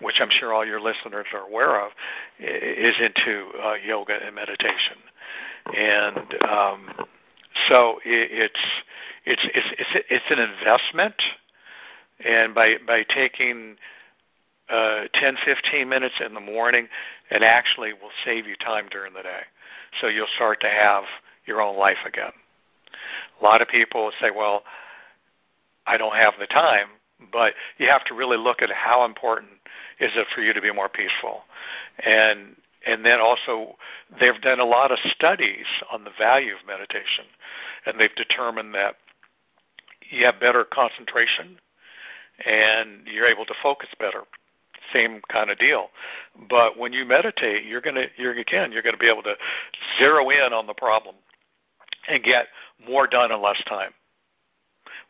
which 0.00 0.16
I'm 0.20 0.30
sure 0.30 0.52
all 0.52 0.64
your 0.64 0.80
listeners 0.80 1.26
are 1.32 1.46
aware 1.46 1.84
of, 1.84 1.92
is 2.38 2.94
into 3.00 3.48
uh, 3.62 3.74
yoga 3.84 4.18
and 4.24 4.34
meditation, 4.34 4.96
and 5.76 6.34
um, 6.48 7.06
so 7.68 7.98
it, 8.04 8.30
it's 8.32 8.60
it's 9.24 9.42
it's 9.54 9.66
it's 9.78 10.06
it's 10.10 10.30
an 10.30 10.38
investment, 10.38 11.14
and 12.24 12.54
by 12.54 12.76
by 12.86 13.04
taking 13.04 13.76
uh, 14.72 15.04
10, 15.14 15.36
15 15.44 15.88
minutes 15.88 16.14
in 16.24 16.32
the 16.34 16.40
morning, 16.40 16.88
it 17.30 17.42
actually 17.42 17.92
will 17.92 18.10
save 18.24 18.46
you 18.46 18.56
time 18.56 18.86
during 18.90 19.12
the 19.12 19.22
day. 19.22 19.42
So 20.00 20.06
you'll 20.06 20.26
start 20.34 20.60
to 20.60 20.68
have 20.68 21.04
your 21.44 21.60
own 21.60 21.76
life 21.76 21.98
again. 22.06 22.32
A 23.40 23.44
lot 23.44 23.60
of 23.60 23.68
people 23.68 24.10
say, 24.20 24.30
well, 24.30 24.62
I 25.86 25.96
don't 25.98 26.14
have 26.14 26.34
the 26.38 26.46
time, 26.46 26.86
but 27.30 27.54
you 27.78 27.88
have 27.88 28.04
to 28.04 28.14
really 28.14 28.36
look 28.36 28.62
at 28.62 28.70
how 28.70 29.04
important 29.04 29.50
is 30.00 30.10
it 30.16 30.26
for 30.34 30.40
you 30.40 30.52
to 30.52 30.60
be 30.60 30.72
more 30.72 30.88
peaceful. 30.88 31.42
And 32.04 32.56
and 32.84 33.04
then 33.04 33.20
also 33.20 33.76
they've 34.18 34.40
done 34.40 34.58
a 34.58 34.64
lot 34.64 34.90
of 34.90 34.98
studies 35.04 35.66
on 35.92 36.04
the 36.04 36.10
value 36.18 36.52
of 36.52 36.66
meditation 36.66 37.24
and 37.86 37.98
they've 37.98 38.14
determined 38.16 38.74
that 38.74 38.96
you 40.10 40.24
have 40.24 40.40
better 40.40 40.64
concentration 40.64 41.58
and 42.44 43.06
you're 43.06 43.26
able 43.26 43.44
to 43.44 43.54
focus 43.62 43.88
better 44.00 44.24
same 44.92 45.20
kind 45.30 45.50
of 45.50 45.58
deal. 45.58 45.88
But 46.48 46.78
when 46.78 46.92
you 46.92 47.04
meditate, 47.04 47.64
you're 47.64 47.80
gonna 47.80 48.06
you're 48.16 48.32
again 48.32 48.72
you're 48.72 48.82
gonna 48.82 48.96
be 48.96 49.08
able 49.08 49.22
to 49.22 49.34
zero 49.98 50.28
in 50.30 50.52
on 50.52 50.66
the 50.66 50.74
problem 50.74 51.14
and 52.08 52.22
get 52.22 52.46
more 52.88 53.06
done 53.06 53.30
in 53.30 53.40
less 53.40 53.62
time. 53.68 53.92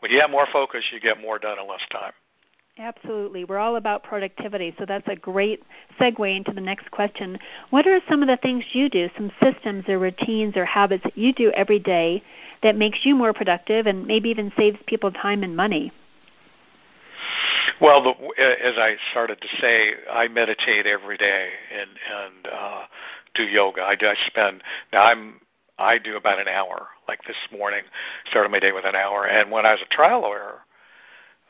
When 0.03 0.11
you 0.11 0.21
have 0.21 0.31
more 0.31 0.49
focus, 0.53 0.85
you 0.93 0.99
get 0.99 1.21
more 1.21 1.39
done 1.39 1.61
in 1.61 1.69
less 1.69 1.81
time. 1.93 2.13
Absolutely. 2.77 3.45
We're 3.45 3.59
all 3.59 3.77
about 3.77 4.03
productivity, 4.03 4.75
so 4.77 4.85
that's 4.85 5.07
a 5.07 5.15
great 5.15 5.63
segue 6.01 6.37
into 6.37 6.53
the 6.53 6.61
next 6.61 6.91
question. 6.91 7.39
What 7.71 7.87
are 7.87 8.01
some 8.09 8.21
of 8.21 8.27
the 8.27 8.37
things 8.39 8.65
you 8.73 8.91
do, 8.91 9.09
some 9.15 9.31
systems 9.41 9.85
or 9.89 10.01
routines 10.01 10.57
or 10.57 10.65
habits 10.65 11.05
that 11.05 11.17
you 11.17 11.33
do 11.33 11.53
every 11.53 11.79
day 11.79 12.21
that 12.65 12.75
makes 12.75 12.99
you 13.05 13.15
more 13.15 13.33
productive 13.33 13.87
and 13.87 14.05
maybe 14.05 14.31
even 14.31 14.51
saves 14.57 14.79
people 14.87 15.13
time 15.13 15.45
and 15.45 15.55
money? 15.55 15.93
Well, 17.81 18.03
the, 18.03 18.11
as 18.43 18.75
I 18.79 18.97
started 19.13 19.41
to 19.41 19.49
say, 19.61 19.93
I 20.11 20.27
meditate 20.27 20.87
every 20.87 21.17
day 21.17 21.51
and 21.73 21.91
and 21.91 22.53
uh, 22.53 22.83
do 23.35 23.45
yoga. 23.45 23.83
I, 23.83 23.93
I 24.01 24.15
spend 24.27 24.65
now. 24.93 25.05
I'm 25.05 25.42
I 25.83 25.99
do 25.99 26.17
about 26.17 26.41
an 26.41 26.49
hour. 26.49 26.89
Like 27.09 27.25
this 27.25 27.37
morning, 27.51 27.83
started 28.31 28.51
my 28.51 28.61
day 28.61 28.73
with 28.73 28.85
an 28.85 28.95
hour. 28.95 29.27
And 29.27 29.51
when 29.51 29.67
I 29.67 29.73
was 29.73 29.81
a 29.83 29.95
trial 29.95 30.23
lawyer, 30.23 30.61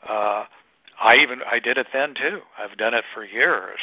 uh, 0.07 0.45
I 1.01 1.17
even 1.17 1.41
I 1.49 1.59
did 1.59 1.77
it 1.77 1.87
then 1.93 2.13
too. 2.13 2.39
I've 2.57 2.77
done 2.77 2.93
it 2.93 3.03
for 3.13 3.25
years, 3.25 3.79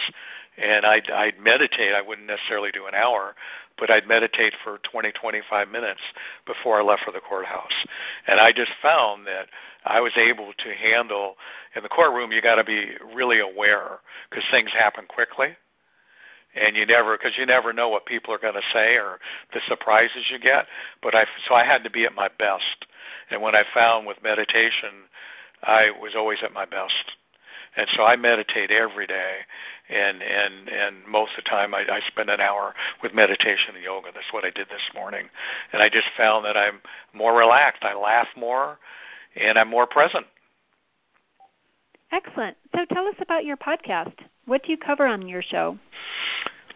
and 0.57 0.85
I'd, 0.85 1.11
I'd 1.11 1.39
meditate. 1.41 1.93
I 1.95 2.03
wouldn't 2.03 2.27
necessarily 2.27 2.71
do 2.71 2.87
an 2.87 2.95
hour, 2.95 3.35
but 3.79 3.91
I'd 3.91 4.07
meditate 4.07 4.55
for 4.63 4.79
20, 4.91 5.13
25 5.13 5.69
minutes 5.69 6.01
before 6.47 6.79
I 6.79 6.83
left 6.83 7.03
for 7.05 7.13
the 7.13 7.21
courthouse. 7.21 7.87
And 8.27 8.39
I 8.39 8.53
just 8.53 8.73
found 8.83 9.27
that 9.27 9.47
I 9.85 10.01
was 10.01 10.13
able 10.17 10.53
to 10.57 10.75
handle 10.75 11.37
in 11.75 11.83
the 11.83 11.89
courtroom. 11.89 12.33
You 12.33 12.43
got 12.43 12.57
to 12.57 12.65
be 12.65 12.91
really 13.15 13.41
aware 13.41 14.01
because 14.29 14.45
things 14.51 14.71
happen 14.73 15.07
quickly, 15.07 15.57
and 16.55 16.77
you 16.77 16.87
never 16.87 17.17
because 17.17 17.37
you 17.39 17.47
never 17.47 17.73
know 17.73 17.89
what 17.89 18.07
people 18.07 18.35
are 18.35 18.39
going 18.39 18.55
to 18.55 18.63
say 18.73 18.97
or 18.97 19.19
the 19.53 19.61
surprises 19.69 20.27
you 20.31 20.39
get. 20.39 20.67
But 21.03 21.15
I 21.15 21.25
so 21.49 21.55
I 21.55 21.65
had 21.65 21.85
to 21.85 21.91
be 21.91 22.05
at 22.05 22.15
my 22.15 22.29
best. 22.39 22.87
And 23.31 23.43
when 23.43 23.55
I 23.55 23.63
found 23.73 24.07
with 24.07 24.23
meditation, 24.23 25.09
I 25.63 25.91
was 26.01 26.15
always 26.17 26.39
at 26.43 26.53
my 26.53 26.65
best 26.65 27.17
and 27.77 27.87
so 27.95 28.03
I 28.03 28.17
meditate 28.17 28.71
every 28.71 29.07
day, 29.07 29.37
and 29.89 30.23
and 30.23 30.69
and 30.69 30.97
most 31.07 31.33
of 31.37 31.45
the 31.45 31.51
time 31.51 31.75
I, 31.75 31.81
I 31.81 32.01
spend 32.09 32.29
an 32.29 32.41
hour 32.41 32.75
with 33.03 33.15
meditation 33.15 33.75
and 33.75 33.85
yoga. 33.85 34.09
That's 34.13 34.33
what 34.33 34.45
I 34.45 34.51
did 34.51 34.69
this 34.69 34.83
morning, 34.95 35.29
and 35.73 35.83
I 35.83 35.89
just 35.89 36.09
found 36.17 36.45
that 36.45 36.57
I'm 36.57 36.81
more 37.13 37.37
relaxed. 37.37 37.85
I 37.85 37.95
laugh 37.95 38.29
more, 38.37 38.79
and 39.37 39.59
I'm 39.59 39.69
more 39.69 39.87
present. 39.87 40.27
Excellent. 42.13 42.57
So 42.75 42.85
tell 42.87 43.07
us 43.07 43.15
about 43.21 43.45
your 43.45 43.57
podcast. 43.57 44.15
What 44.47 44.63
do 44.65 44.73
you 44.73 44.79
cover 44.79 45.07
on 45.07 45.27
your 45.29 45.43
show? 45.43 45.79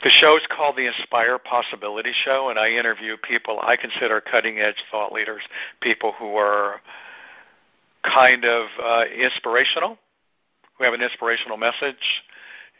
The 0.02 0.10
show 0.10 0.36
is 0.36 0.42
called 0.54 0.76
the 0.76 0.86
Inspire 0.86 1.38
Possibility 1.38 2.12
Show, 2.24 2.50
and 2.50 2.58
I 2.58 2.70
interview 2.70 3.16
people 3.16 3.58
I 3.62 3.76
consider 3.76 4.20
cutting 4.20 4.58
edge 4.58 4.76
thought 4.90 5.12
leaders, 5.12 5.42
people 5.80 6.12
who 6.18 6.36
are 6.36 6.80
kind 8.02 8.44
of 8.44 8.66
uh, 8.82 9.04
inspirational 9.16 9.98
we 10.78 10.86
have 10.86 10.94
an 10.94 11.02
inspirational 11.02 11.56
message, 11.56 12.22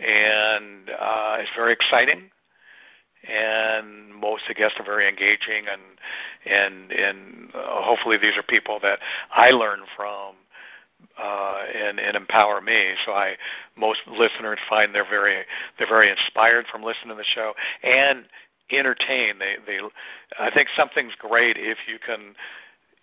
and 0.01 0.91
uh, 0.91 1.37
it's 1.39 1.51
very 1.57 1.73
exciting. 1.73 2.31
And 3.27 4.15
most 4.15 4.43
of 4.43 4.49
the 4.49 4.55
guests 4.55 4.79
are 4.79 4.85
very 4.85 5.09
engaging, 5.09 5.65
and 5.71 5.81
and 6.45 6.93
and 6.93 7.55
uh, 7.55 7.83
hopefully 7.83 8.19
these 8.19 8.37
are 8.37 8.43
people 8.43 8.79
that 8.83 8.99
I 9.31 9.51
learn 9.51 9.81
from 9.97 10.35
uh, 11.23 11.63
and, 11.75 11.99
and 11.99 12.17
empower 12.17 12.61
me. 12.61 12.93
So 13.05 13.13
I 13.13 13.35
most 13.77 14.01
listeners 14.07 14.59
find 14.69 14.95
they're 14.95 15.09
very 15.09 15.45
they're 15.79 15.89
very 15.89 16.11
inspired 16.11 16.67
from 16.71 16.83
listening 16.83 17.11
to 17.11 17.15
the 17.17 17.25
show 17.25 17.53
and 17.83 18.25
entertained. 18.71 19.41
They 19.41 19.57
they 19.67 19.81
I 20.39 20.51
think 20.51 20.69
something's 20.77 21.15
great 21.19 21.57
if 21.57 21.79
you 21.89 21.99
can 22.05 22.35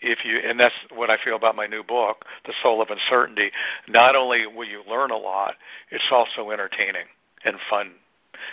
if 0.02 0.26
you 0.26 0.38
and 0.38 0.60
that's 0.60 0.76
what 0.96 1.10
I 1.10 1.18
feel 1.24 1.36
about 1.36 1.56
my 1.56 1.68
new 1.68 1.84
book, 1.84 2.26
The 2.46 2.54
Soul 2.64 2.82
of 2.82 2.90
Uncertainty. 2.90 3.52
Not 3.88 4.16
only 4.16 4.48
will 4.48 4.68
you 4.68 4.84
learn 4.90 5.12
a 5.12 5.18
lot, 5.18 5.56
it's 5.90 6.04
also 6.12 6.52
entertaining 6.52 7.06
and 7.46 7.58
fun. 7.70 7.92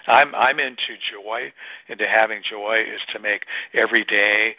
I'm 0.06 0.34
I'm 0.34 0.58
into 0.58 0.96
joy, 1.12 1.52
into 1.88 2.06
having 2.06 2.42
joy 2.42 2.84
is 2.86 3.00
to 3.12 3.18
make 3.18 3.46
every 3.74 4.04
day 4.04 4.54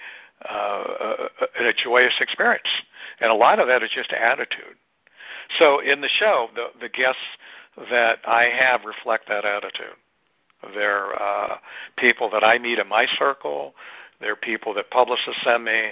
uh, 0.47 1.27
a, 1.59 1.67
a 1.67 1.73
joyous 1.73 2.13
experience, 2.19 2.67
and 3.19 3.31
a 3.31 3.35
lot 3.35 3.59
of 3.59 3.67
that 3.67 3.83
is 3.83 3.89
just 3.93 4.11
attitude. 4.11 4.75
So 5.57 5.79
in 5.79 6.01
the 6.01 6.09
show, 6.09 6.49
the 6.55 6.67
the 6.79 6.89
guests 6.89 7.21
that 7.89 8.19
I 8.25 8.45
have 8.45 8.85
reflect 8.85 9.27
that 9.29 9.45
attitude. 9.45 9.95
They're 10.73 11.21
uh, 11.21 11.57
people 11.97 12.29
that 12.31 12.43
I 12.43 12.59
meet 12.59 12.79
in 12.79 12.87
my 12.87 13.07
circle. 13.17 13.73
They're 14.19 14.35
people 14.35 14.73
that 14.73 14.91
publicists 14.91 15.41
send 15.43 15.63
me 15.63 15.91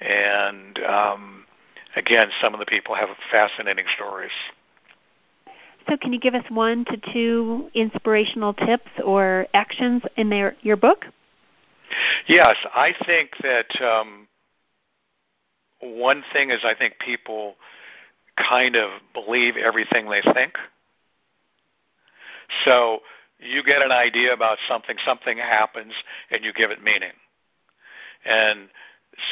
and 0.00 0.78
um, 0.84 1.44
again, 1.96 2.28
some 2.40 2.54
of 2.54 2.60
the 2.60 2.66
people 2.66 2.94
have 2.94 3.08
fascinating 3.30 3.86
stories. 3.94 4.30
So, 5.88 5.96
can 5.96 6.12
you 6.12 6.20
give 6.20 6.34
us 6.34 6.44
one 6.50 6.84
to 6.86 6.98
two 7.12 7.70
inspirational 7.74 8.52
tips 8.52 8.90
or 9.04 9.46
actions 9.54 10.02
in 10.16 10.28
their, 10.28 10.54
your 10.60 10.76
book? 10.76 11.06
Yes, 12.26 12.56
I 12.74 12.94
think 13.06 13.30
that 13.42 13.82
um, 13.82 14.28
one 15.80 16.22
thing 16.32 16.50
is 16.50 16.60
I 16.64 16.74
think 16.74 16.94
people 16.98 17.54
kind 18.36 18.76
of 18.76 18.90
believe 19.14 19.56
everything 19.56 20.08
they 20.08 20.22
think. 20.32 20.54
So 22.64 23.00
you 23.38 23.62
get 23.62 23.82
an 23.82 23.92
idea 23.92 24.32
about 24.32 24.58
something, 24.68 24.96
something 25.04 25.38
happens, 25.38 25.92
and 26.30 26.44
you 26.44 26.52
give 26.52 26.70
it 26.70 26.82
meaning. 26.82 27.12
And 28.24 28.68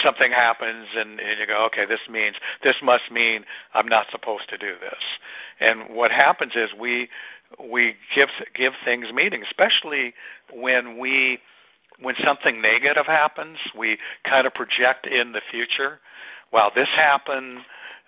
something 0.02 0.30
happens 0.30 0.88
and, 0.96 1.20
and 1.20 1.38
you 1.38 1.46
go, 1.46 1.64
okay, 1.66 1.86
this 1.86 2.00
means 2.10 2.36
this 2.62 2.76
must 2.82 3.10
mean 3.10 3.44
I'm 3.74 3.86
not 3.88 4.06
supposed 4.10 4.48
to 4.48 4.58
do 4.58 4.74
this. 4.80 5.02
And 5.60 5.94
what 5.94 6.10
happens 6.10 6.52
is 6.56 6.70
we 6.78 7.08
we 7.70 7.94
give 8.14 8.28
give 8.54 8.72
things 8.84 9.08
meaning, 9.12 9.42
especially 9.42 10.14
when 10.52 10.98
we 10.98 11.38
when 12.00 12.14
something 12.22 12.60
negative 12.60 13.06
happens, 13.06 13.58
we 13.76 13.98
kind 14.24 14.46
of 14.46 14.54
project 14.54 15.06
in 15.06 15.32
the 15.32 15.40
future. 15.50 16.00
Well, 16.52 16.70
this 16.74 16.88
happened, 16.88 17.58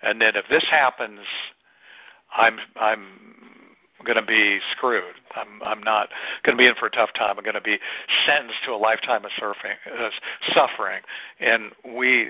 and 0.01 0.21
then 0.21 0.35
if 0.35 0.45
this 0.49 0.65
happens, 0.69 1.19
I'm 2.35 2.59
I'm 2.75 3.05
going 4.05 4.17
to 4.17 4.25
be 4.25 4.59
screwed. 4.71 5.15
I'm 5.35 5.61
I'm 5.63 5.81
not 5.81 6.09
going 6.43 6.57
to 6.57 6.61
be 6.61 6.67
in 6.67 6.75
for 6.75 6.85
a 6.85 6.91
tough 6.91 7.13
time. 7.13 7.37
I'm 7.37 7.43
going 7.43 7.55
to 7.55 7.61
be 7.61 7.79
sentenced 8.25 8.63
to 8.65 8.71
a 8.71 8.77
lifetime 8.77 9.25
of 9.25 9.31
surfing, 9.41 9.75
uh, 9.97 10.09
suffering, 10.53 11.01
and 11.39 11.71
we 11.95 12.29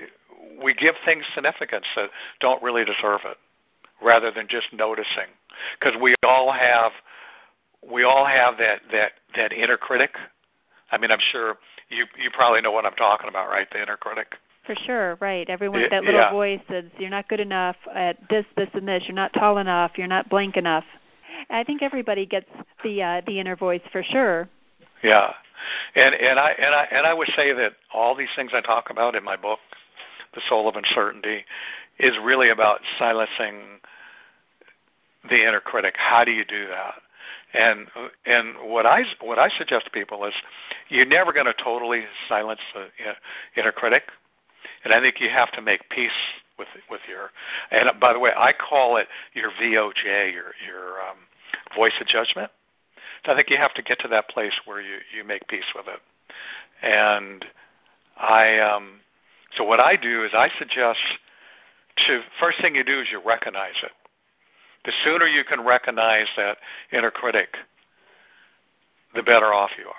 we 0.62 0.74
give 0.74 0.94
things 1.04 1.24
significance 1.34 1.86
that 1.96 2.10
don't 2.40 2.62
really 2.62 2.84
deserve 2.84 3.20
it, 3.24 3.36
rather 4.02 4.30
than 4.30 4.48
just 4.48 4.72
noticing, 4.72 5.28
because 5.78 6.00
we 6.00 6.14
all 6.24 6.50
have 6.52 6.92
we 7.88 8.02
all 8.02 8.26
have 8.26 8.58
that 8.58 8.80
that 8.92 9.12
that 9.36 9.52
inner 9.52 9.76
critic. 9.76 10.16
I 10.90 10.98
mean, 10.98 11.10
I'm 11.10 11.20
sure 11.32 11.56
you 11.88 12.06
you 12.22 12.30
probably 12.32 12.60
know 12.60 12.72
what 12.72 12.84
I'm 12.84 12.94
talking 12.94 13.28
about, 13.28 13.48
right? 13.48 13.68
The 13.70 13.82
inner 13.82 13.96
critic. 13.96 14.34
For 14.66 14.74
sure, 14.74 15.16
right. 15.20 15.48
Everyone 15.48 15.86
that 15.90 16.04
little 16.04 16.20
yeah. 16.20 16.30
voice 16.30 16.60
says 16.68 16.84
you're 16.98 17.10
not 17.10 17.28
good 17.28 17.40
enough 17.40 17.76
at 17.94 18.16
this, 18.28 18.44
this, 18.56 18.68
and 18.74 18.86
this. 18.86 19.04
You're 19.06 19.14
not 19.14 19.32
tall 19.32 19.58
enough. 19.58 19.92
You're 19.96 20.06
not 20.06 20.28
blank 20.28 20.56
enough. 20.56 20.84
I 21.48 21.64
think 21.64 21.82
everybody 21.82 22.26
gets 22.26 22.48
the 22.84 23.02
uh, 23.02 23.22
the 23.26 23.40
inner 23.40 23.56
voice 23.56 23.80
for 23.90 24.02
sure. 24.02 24.48
Yeah, 25.02 25.32
and 25.94 26.14
and 26.14 26.38
I 26.38 26.50
and 26.52 26.74
I 26.74 26.88
and 26.90 27.06
I 27.06 27.14
would 27.14 27.28
say 27.34 27.52
that 27.52 27.72
all 27.92 28.14
these 28.14 28.28
things 28.36 28.52
I 28.54 28.60
talk 28.60 28.90
about 28.90 29.16
in 29.16 29.24
my 29.24 29.36
book, 29.36 29.60
The 30.34 30.40
Soul 30.48 30.68
of 30.68 30.76
Uncertainty, 30.76 31.44
is 31.98 32.12
really 32.22 32.50
about 32.50 32.80
silencing 32.98 33.80
the 35.28 35.46
inner 35.46 35.60
critic. 35.60 35.94
How 35.96 36.24
do 36.24 36.32
you 36.32 36.44
do 36.44 36.66
that? 36.68 36.94
And 37.52 37.88
and 38.26 38.54
what 38.62 38.86
I 38.86 39.02
what 39.20 39.38
I 39.38 39.48
suggest 39.48 39.86
to 39.86 39.90
people 39.90 40.24
is, 40.24 40.34
you're 40.88 41.06
never 41.06 41.32
going 41.32 41.46
to 41.46 41.54
totally 41.54 42.04
silence 42.28 42.60
the 42.74 42.86
inner 43.60 43.72
critic, 43.72 44.04
and 44.84 44.92
I 44.92 45.00
think 45.00 45.20
you 45.20 45.28
have 45.30 45.50
to 45.52 45.62
make 45.62 45.88
peace 45.90 46.10
with 46.58 46.68
with 46.88 47.00
your. 47.08 47.30
And 47.72 47.98
by 48.00 48.12
the 48.12 48.20
way, 48.20 48.30
I 48.36 48.52
call 48.52 48.98
it 48.98 49.08
your 49.34 49.50
VOJ, 49.50 50.32
your 50.32 50.52
your 50.66 51.00
um, 51.00 51.18
voice 51.74 51.94
of 52.00 52.06
judgment. 52.06 52.50
So 53.24 53.32
I 53.32 53.36
think 53.36 53.50
you 53.50 53.56
have 53.56 53.74
to 53.74 53.82
get 53.82 53.98
to 54.00 54.08
that 54.08 54.28
place 54.28 54.54
where 54.64 54.80
you 54.80 54.98
you 55.16 55.24
make 55.24 55.48
peace 55.48 55.72
with 55.74 55.86
it. 55.88 56.00
And 56.82 57.44
I 58.16 58.58
um, 58.58 59.00
so 59.56 59.64
what 59.64 59.80
I 59.80 59.96
do 59.96 60.24
is 60.24 60.30
I 60.34 60.50
suggest 60.58 61.00
to 62.06 62.20
first 62.38 62.60
thing 62.60 62.76
you 62.76 62.84
do 62.84 63.00
is 63.00 63.08
you 63.10 63.20
recognize 63.24 63.74
it. 63.82 63.90
The 64.84 64.92
sooner 65.04 65.26
you 65.26 65.44
can 65.44 65.64
recognize 65.64 66.26
that 66.36 66.58
inner 66.92 67.10
critic, 67.10 67.56
the 69.14 69.22
better 69.22 69.52
off 69.52 69.70
you 69.78 69.86
are. 69.86 69.94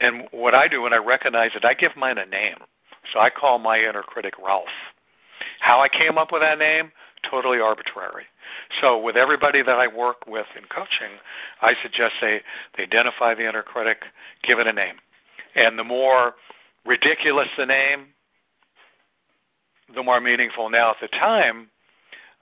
And 0.00 0.26
what 0.32 0.54
I 0.54 0.66
do 0.66 0.82
when 0.82 0.92
I 0.92 0.96
recognize 0.96 1.52
it, 1.54 1.64
I 1.64 1.74
give 1.74 1.96
mine 1.96 2.18
a 2.18 2.26
name. 2.26 2.56
So 3.12 3.20
I 3.20 3.30
call 3.30 3.58
my 3.58 3.78
inner 3.78 4.02
critic 4.02 4.34
Ralph. 4.44 4.66
How 5.60 5.80
I 5.80 5.88
came 5.88 6.18
up 6.18 6.32
with 6.32 6.42
that 6.42 6.58
name, 6.58 6.90
totally 7.28 7.60
arbitrary. 7.60 8.24
So 8.80 9.00
with 9.00 9.16
everybody 9.16 9.62
that 9.62 9.78
I 9.78 9.86
work 9.86 10.26
with 10.26 10.46
in 10.56 10.64
coaching, 10.64 11.18
I 11.60 11.74
suggest 11.82 12.14
they, 12.20 12.40
they 12.76 12.84
identify 12.84 13.34
the 13.34 13.48
inner 13.48 13.62
critic, 13.62 13.98
give 14.42 14.58
it 14.58 14.66
a 14.66 14.72
name. 14.72 14.96
And 15.54 15.78
the 15.78 15.84
more 15.84 16.34
ridiculous 16.84 17.48
the 17.56 17.66
name, 17.66 18.06
the 19.94 20.02
more 20.02 20.20
meaningful. 20.20 20.70
Now, 20.70 20.90
at 20.90 20.96
the 21.00 21.08
time 21.08 21.68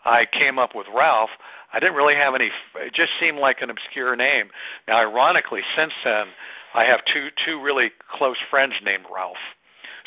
I 0.05 0.27
came 0.27 0.59
up 0.59 0.75
with 0.75 0.87
Ralph, 0.95 1.31
I 1.73 1.79
didn't 1.79 1.95
really 1.95 2.15
have 2.15 2.35
any. 2.35 2.51
It 2.77 2.93
just 2.93 3.13
seemed 3.21 3.39
like 3.39 3.63
an 3.63 3.71
obscure 3.71 4.17
name. 4.17 4.51
Now, 4.89 4.99
ironically, 4.99 5.63
since 5.77 5.93
then, 6.03 6.27
I 6.75 6.85
have 6.85 7.01
two 7.13 7.29
two 7.45 7.63
really 7.63 7.91
close 8.11 8.37
friends 8.51 8.75
named 8.85 9.05
Ralph. 9.13 9.37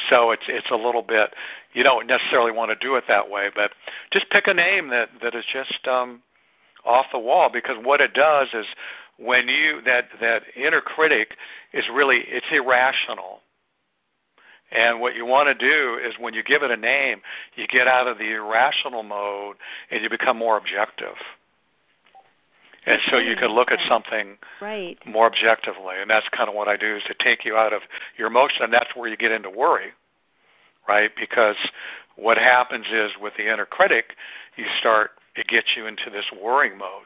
So 0.10 0.32
it's 0.32 0.44
it's 0.48 0.72
a 0.72 0.76
little 0.76 1.04
bit. 1.04 1.34
You 1.74 1.84
don't 1.84 2.08
necessarily 2.08 2.52
want 2.52 2.72
to 2.72 2.88
do 2.88 2.96
it 2.96 3.06
that 3.08 3.30
way, 3.30 3.50
but 3.56 3.72
just 4.12 4.30
pick 4.30 4.48
a 4.48 4.54
name 4.54 4.90
that 4.90 5.10
that 5.22 5.36
is 5.36 5.46
just 5.52 5.88
um, 5.88 6.22
off 6.86 7.06
the 7.12 7.20
wall 7.20 7.50
because 7.52 7.78
what 7.84 8.02
it 8.02 8.14
does 8.14 8.50
is 8.54 8.66
when 9.18 9.48
you 9.48 9.82
that 9.86 10.06
that 10.20 10.44
inner 10.56 10.82
critic 10.82 11.36
is 11.72 11.86
really 11.94 12.24
it's 12.28 12.48
irrational 12.52 13.40
and 14.74 15.00
what 15.00 15.16
you 15.16 15.26
want 15.26 15.48
to 15.48 15.54
do 15.54 16.00
is 16.04 16.16
when 16.20 16.34
you 16.34 16.44
give 16.44 16.64
it 16.64 16.72
a 16.72 16.78
name, 16.78 17.22
you 17.56 17.68
get 17.68 17.88
out 17.88 18.08
of 18.08 18.18
the 18.18 18.34
irrational 18.34 19.04
mode 19.04 19.58
and 19.92 20.04
you 20.04 20.10
become 20.10 20.38
more 20.38 20.58
objective. 20.58 21.16
And 22.86 23.00
so 23.10 23.18
you 23.18 23.36
can 23.36 23.52
look 23.52 23.72
at 23.72 23.80
something 23.88 24.38
right. 24.60 24.98
more 25.06 25.28
objectively. 25.28 25.96
And 26.00 26.10
that's 26.10 26.28
kind 26.30 26.50
of 26.50 26.56
what 26.56 26.68
I 26.68 26.76
do 26.76 26.96
is 26.96 27.04
to 27.04 27.14
take 27.14 27.46
you 27.46 27.56
out 27.56 27.72
of 27.72 27.84
your 28.18 28.28
emotion. 28.28 28.64
And 28.64 28.74
that's 28.74 28.94
where 28.96 29.08
you 29.08 29.16
get 29.16 29.32
into 29.32 29.50
worry, 29.50 29.92
right? 30.88 31.12
Because 31.18 31.56
what 32.16 32.38
happens 32.38 32.88
is 32.92 33.12
with 33.22 33.34
the 33.38 33.52
inner 33.52 33.66
critic, 33.66 34.16
you 34.58 34.66
start, 34.80 35.12
it 35.36 35.48
gets 35.48 35.78
you 35.78 35.86
into 35.86 36.10
this 36.10 36.26
worrying 36.42 36.78
mode. 36.78 37.06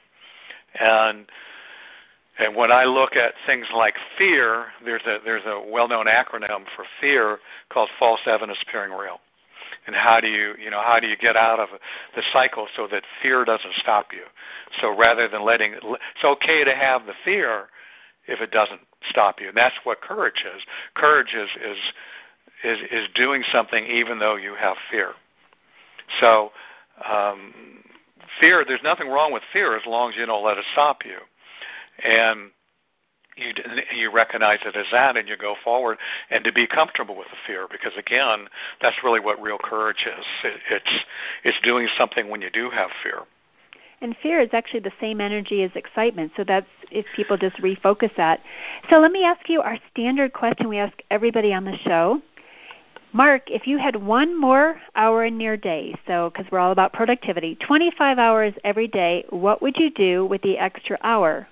And 0.79 1.25
and 2.39 2.56
when 2.56 2.72
I 2.72 2.84
look 2.84 3.15
at 3.15 3.34
things 3.46 3.65
like 3.74 3.96
fear, 4.17 4.67
there's 4.86 5.02
a 5.08 5.17
there's 5.26 5.45
a 5.45 5.63
well-known 5.69 6.06
acronym 6.06 6.65
for 6.76 6.86
fear 7.02 7.39
called 7.69 7.89
false 7.97 8.21
evidence 8.28 8.60
appearing 8.67 8.91
real. 8.91 9.19
And 9.88 9.95
how 9.95 10.19
do 10.19 10.28
you 10.28 10.54
you 10.62 10.69
know 10.69 10.82
how 10.82 11.00
do 11.00 11.08
you 11.08 11.17
get 11.17 11.36
out 11.36 11.60
of 11.60 11.69
the 12.15 12.21
cycle 12.32 12.67
so 12.76 12.88
that 12.88 13.04
fear 13.21 13.43
doesn't 13.43 13.73
stop 13.76 14.08
you? 14.13 14.23
So 14.82 14.95
rather 14.95 15.28
than 15.28 15.43
letting 15.43 15.73
it's 15.73 16.23
okay 16.23 16.63
to 16.63 16.76
have 16.76 17.06
the 17.06 17.13
fear 17.26 17.69
if 18.28 18.39
it 18.39 18.52
doesn't 18.52 18.82
stop 19.10 19.41
you. 19.41 19.47
And 19.47 19.58
that's 19.58 19.76
what 19.84 20.02
courage 20.02 20.45
is. 20.56 20.62
Courage 20.93 21.34
is 21.34 21.50
is 21.65 21.78
is, 22.63 22.80
is 22.91 23.08
doing 23.15 23.43
something 23.52 23.84
even 23.86 24.19
though 24.19 24.36
you 24.36 24.54
have 24.56 24.78
fear. 24.91 25.13
So 26.19 26.52
um, 27.10 27.54
fear, 28.39 28.63
there's 28.67 28.82
nothing 28.84 29.10
wrong 29.10 29.34
with 29.34 29.43
fear 29.52 29.76
as 29.76 29.86
long 29.88 30.12
as 30.12 30.17
you 30.17 30.26
don't 30.28 30.45
let 30.45 30.58
it 30.58 30.65
stop 30.73 31.04
you 31.04 31.17
and 32.03 32.51
you 33.38 33.53
you 33.95 34.12
recognize 34.12 34.60
it 34.65 34.75
as 34.75 34.88
that 34.91 35.15
and 35.15 35.29
you 35.29 35.38
go 35.38 35.55
forward 35.63 35.97
and 36.29 36.43
to 36.43 36.51
be 36.51 36.67
comfortable 36.67 37.15
with 37.15 37.27
the 37.27 37.38
fear 37.45 37.67
because 37.71 37.93
again 37.97 38.47
that's 38.81 38.95
really 39.03 39.19
what 39.19 39.41
real 39.41 39.57
courage 39.57 40.05
is. 40.05 40.25
It, 40.43 40.60
it's 40.71 41.05
it's 41.43 41.57
doing 41.63 41.88
something 41.97 42.29
when 42.29 42.41
you 42.41 42.49
do 42.49 42.69
have 42.69 42.89
fear. 43.03 43.21
And 43.99 44.15
fear 44.21 44.39
is 44.39 44.49
actually 44.53 44.81
the 44.81 44.93
same 45.01 45.21
energy 45.21 45.63
as 45.63 45.71
excitement 45.75 46.31
so 46.36 46.43
that's 46.43 46.67
if 46.91 47.05
people 47.15 47.38
just 47.38 47.57
refocus 47.57 48.15
that. 48.17 48.41
So 48.89 48.99
let 48.99 49.12
me 49.12 49.23
ask 49.23 49.49
you 49.49 49.62
our 49.62 49.77
standard 49.91 50.33
question 50.33 50.67
we 50.67 50.77
ask 50.77 50.97
everybody 51.12 51.53
on 51.53 51.65
the 51.65 51.77
show. 51.77 52.21
Mark, 53.13 53.49
if 53.49 53.65
you 53.65 53.77
had 53.77 53.95
one 53.95 54.39
more 54.39 54.79
hour 54.95 55.23
in 55.23 55.39
your 55.39 55.57
day, 55.57 55.95
so 56.05 56.29
because 56.29 56.51
we're 56.51 56.60
all 56.60 56.73
about 56.73 56.91
productivity, 56.91 57.55
25 57.55 58.19
hours 58.19 58.53
every 58.63 58.88
day, 58.88 59.23
what 59.29 59.62
would 59.62 59.77
you 59.77 59.89
do 59.89 60.25
with 60.25 60.41
the 60.41 60.57
extra 60.57 60.97
hour? 61.01 61.47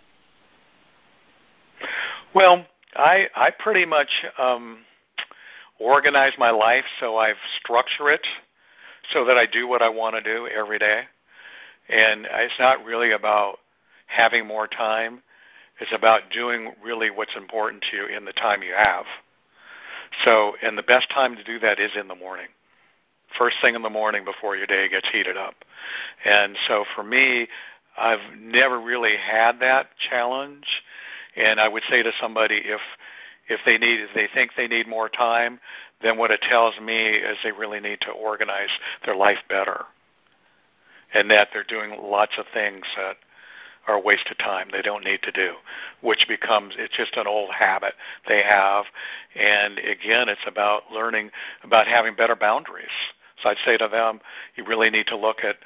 Well, 2.36 2.66
I 2.98 3.28
I 3.34 3.50
pretty 3.60 3.86
much 3.86 4.10
um, 4.38 4.80
organize 5.80 6.34
my 6.38 6.50
life 6.50 6.84
so 7.00 7.16
I've 7.16 7.38
structured 7.62 8.16
it 8.16 8.28
so 9.14 9.24
that 9.24 9.38
I 9.38 9.46
do 9.46 9.70
what 9.70 9.82
I 9.82 9.88
want 9.88 10.18
to 10.18 10.22
do 10.22 10.46
every 10.48 10.78
day, 10.78 11.04
and 11.88 12.28
it's 12.30 12.60
not 12.60 12.84
really 12.84 13.12
about 13.14 13.60
having 14.08 14.46
more 14.46 14.68
time. 14.68 15.24
It's 15.80 15.94
about 15.94 16.24
doing 16.34 16.74
really 16.84 17.10
what's 17.10 17.36
important 17.38 17.86
to 17.90 17.98
you 17.98 18.06
in 18.08 18.26
the 18.26 18.34
time 18.34 18.62
you 18.62 18.74
have. 18.78 19.06
So, 20.26 20.56
and 20.62 20.78
the 20.78 20.84
best 20.84 21.10
time 21.12 21.38
to 21.38 21.44
do 21.44 21.58
that 21.60 21.80
is 21.80 21.92
in 21.98 22.10
the 22.10 22.16
morning. 22.16 22.48
First 23.38 23.56
thing 23.62 23.76
in 23.76 23.82
the 23.82 23.90
morning 23.90 24.26
before 24.26 24.58
your 24.58 24.68
day 24.68 24.90
gets 24.90 25.08
heated 25.10 25.38
up. 25.38 25.56
And 26.26 26.58
so 26.68 26.84
for 26.96 27.04
me, 27.04 27.48
I've 27.98 28.20
never 28.38 28.80
really 28.82 29.16
had 29.16 29.60
that 29.62 29.88
challenge 30.10 30.66
and 31.36 31.60
I 31.60 31.68
would 31.68 31.84
say 31.90 32.04
to 32.04 32.12
somebody 32.20 32.62
if 32.64 32.82
if 33.48 33.60
they 33.66 33.78
need 33.78 34.00
if 34.00 34.10
they 34.16 34.28
think 34.34 34.52
they 34.56 34.68
need 34.68 34.88
more 34.88 35.10
time, 35.10 35.60
then 36.02 36.18
what 36.18 36.32
it 36.32 36.42
tells 36.42 36.80
me 36.80 37.10
is 37.10 37.38
they 37.44 37.52
really 37.52 37.80
need 37.80 38.02
to 38.02 38.12
organize 38.12 38.70
their 39.06 39.16
life 39.16 39.38
better. 39.50 39.86
And 41.14 41.30
that 41.32 41.50
they're 41.54 41.64
doing 41.64 42.00
lots 42.02 42.34
of 42.38 42.46
things 42.54 42.84
that 42.98 43.18
are 43.88 43.96
a 43.96 44.00
waste 44.00 44.28
of 44.32 44.38
time 44.40 44.68
they 44.72 44.82
don't 44.82 45.06
need 45.06 45.22
to 45.22 45.32
do, 45.32 45.54
which 46.02 46.26
becomes 46.28 46.74
it's 46.78 46.98
just 46.98 47.16
an 47.16 47.28
old 47.28 47.52
habit 47.52 47.94
they 48.28 48.42
have. 48.42 48.86
And 49.36 49.78
again, 49.78 50.28
it's 50.28 50.42
about 50.48 50.92
learning 50.92 51.30
about 51.64 51.88
having 51.88 52.16
better 52.16 52.36
boundaries. 52.36 52.88
So 53.42 53.50
I'd 53.50 53.58
say 53.64 53.78
to 53.78 53.88
them, 53.88 54.22
you 54.56 54.66
really 54.66 54.90
need 54.90 55.08
to 55.08 55.18
look 55.18 55.44
at 55.44 55.58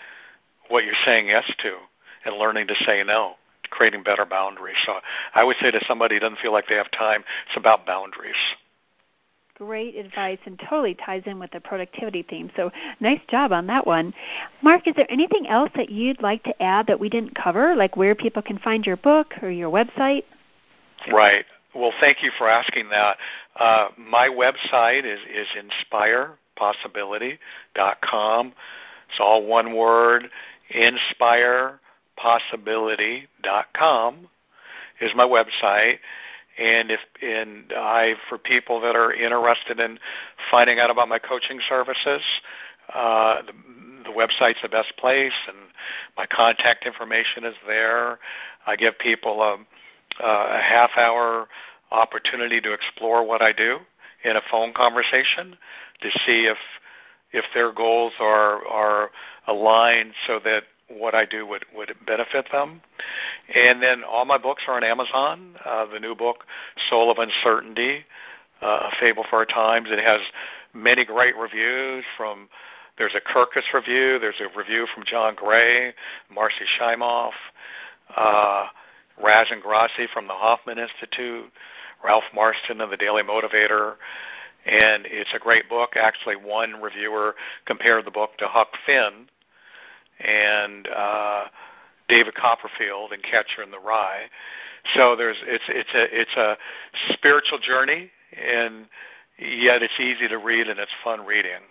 what 0.67 0.83
you're 0.83 0.93
saying 1.05 1.27
yes 1.27 1.49
to 1.59 1.77
and 2.25 2.35
learning 2.35 2.67
to 2.67 2.75
say 2.85 3.03
no 3.03 3.35
creating 3.69 4.03
better 4.03 4.25
boundaries. 4.25 4.77
So 4.85 4.95
I 5.33 5.43
would 5.43 5.55
say 5.61 5.71
to 5.71 5.83
somebody 5.87 6.15
who 6.15 6.19
doesn't 6.19 6.39
feel 6.39 6.51
like 6.51 6.67
they 6.67 6.75
have 6.75 6.91
time, 6.91 7.23
it's 7.47 7.57
about 7.57 7.85
boundaries. 7.85 8.35
Great 9.55 9.95
advice 9.95 10.39
and 10.45 10.59
totally 10.69 10.95
ties 10.95 11.23
in 11.25 11.37
with 11.37 11.51
the 11.51 11.59
productivity 11.59 12.23
theme. 12.23 12.49
So 12.55 12.71
nice 13.01 13.19
job 13.27 13.51
on 13.51 13.67
that 13.67 13.85
one. 13.85 14.13
Mark, 14.61 14.87
is 14.87 14.95
there 14.95 15.11
anything 15.11 15.47
else 15.47 15.69
that 15.75 15.89
you'd 15.89 16.21
like 16.21 16.43
to 16.43 16.63
add 16.63 16.87
that 16.87 16.99
we 16.99 17.09
didn't 17.09 17.35
cover, 17.35 17.75
like 17.75 17.97
where 17.97 18.15
people 18.15 18.41
can 18.41 18.57
find 18.57 18.85
your 18.85 18.95
book 18.95 19.33
or 19.41 19.51
your 19.51 19.69
website? 19.69 20.23
Right. 21.11 21.45
Well, 21.75 21.91
thank 21.99 22.23
you 22.23 22.31
for 22.37 22.47
asking 22.47 22.87
that. 22.89 23.17
Uh, 23.57 23.89
my 23.97 24.29
website 24.29 25.05
is, 25.05 25.19
is 25.29 25.47
inspirepossibility.com. 25.91 28.53
It's 29.09 29.19
all 29.19 29.45
one 29.45 29.75
word, 29.75 30.29
inspire 30.69 31.81
possibility.com 32.21 34.27
is 35.01 35.11
my 35.15 35.25
website. 35.25 35.97
And 36.57 36.91
if 36.91 36.99
and 37.21 37.71
I 37.73 38.15
for 38.27 38.37
people 38.37 38.81
that 38.81 38.93
are 38.95 39.13
interested 39.13 39.79
in 39.79 39.97
finding 40.51 40.79
out 40.79 40.91
about 40.91 41.07
my 41.07 41.19
coaching 41.19 41.61
services, 41.69 42.21
uh, 42.93 43.43
the, 43.43 43.53
the 44.03 44.09
website's 44.09 44.61
the 44.61 44.67
best 44.67 44.91
place, 44.97 45.31
and 45.47 45.55
my 46.17 46.25
contact 46.25 46.85
information 46.85 47.45
is 47.45 47.55
there. 47.65 48.19
I 48.67 48.75
give 48.75 48.99
people 48.99 49.41
a, 49.41 49.55
a 50.21 50.59
half 50.61 50.91
hour 50.97 51.47
opportunity 51.91 52.59
to 52.61 52.73
explore 52.73 53.25
what 53.25 53.41
I 53.41 53.53
do 53.53 53.77
in 54.25 54.35
a 54.35 54.41
phone 54.51 54.73
conversation 54.73 55.55
to 56.01 56.09
see 56.25 56.45
if 56.45 56.57
if 57.31 57.45
their 57.53 57.71
goals 57.71 58.11
are 58.19 58.67
are 58.67 59.11
aligned 59.47 60.13
so 60.27 60.39
that 60.43 60.63
what 60.89 61.15
I 61.15 61.25
do 61.25 61.45
would 61.45 61.65
would 61.75 61.93
benefit 62.05 62.47
them. 62.51 62.81
And 63.53 63.81
then 63.81 64.03
all 64.03 64.25
my 64.25 64.37
books 64.37 64.63
are 64.67 64.75
on 64.75 64.83
Amazon. 64.83 65.55
Uh, 65.63 65.85
the 65.91 65.99
new 65.99 66.15
book, 66.15 66.45
Soul 66.89 67.11
of 67.11 67.17
Uncertainty, 67.17 68.05
uh, 68.61 68.89
A 68.91 68.91
Fable 68.99 69.25
for 69.29 69.37
Our 69.37 69.45
Times. 69.45 69.87
It 69.91 69.99
has 69.99 70.21
many 70.73 71.05
great 71.05 71.35
reviews 71.37 72.03
from. 72.17 72.49
There's 72.97 73.15
a 73.15 73.21
Kirkus 73.21 73.73
review. 73.73 74.19
There's 74.19 74.41
a 74.41 74.57
review 74.57 74.85
from 74.93 75.05
John 75.05 75.33
Gray, 75.33 75.93
Marci 76.35 76.65
Shimoff, 76.77 77.31
uh, 78.17 78.67
Raz 79.23 79.47
Ingrasci 79.47 80.09
from 80.13 80.27
the 80.27 80.33
Hoffman 80.33 80.77
Institute, 80.77 81.49
Ralph 82.03 82.25
Marston 82.35 82.81
of 82.81 82.89
the 82.89 82.97
Daily 82.97 83.23
Motivator, 83.23 83.95
and 84.65 85.05
it's 85.05 85.29
a 85.33 85.39
great 85.39 85.69
book. 85.69 85.91
Actually, 85.95 86.35
one 86.35 86.81
reviewer 86.81 87.35
compared 87.65 88.05
the 88.05 88.11
book 88.11 88.37
to 88.39 88.47
Huck 88.47 88.69
Finn 88.85 89.27
and 90.19 90.87
uh, 90.87 91.45
David 92.07 92.35
Copperfield 92.35 93.13
and 93.13 93.23
Catcher 93.23 93.63
in 93.63 93.71
the 93.71 93.79
Rye. 93.79 94.25
So 94.95 95.15
there's 95.15 95.37
it's 95.43 95.63
it's 95.67 95.93
a 95.93 96.21
it's 96.21 96.35
a 96.35 96.57
spiritual 97.13 97.59
journey, 97.59 98.09
and 98.35 98.85
yet 99.37 99.83
it's 99.83 99.99
easy 99.99 100.27
to 100.27 100.37
read 100.37 100.67
and 100.67 100.79
it's 100.79 100.91
fun 101.03 101.25
reading. 101.25 101.61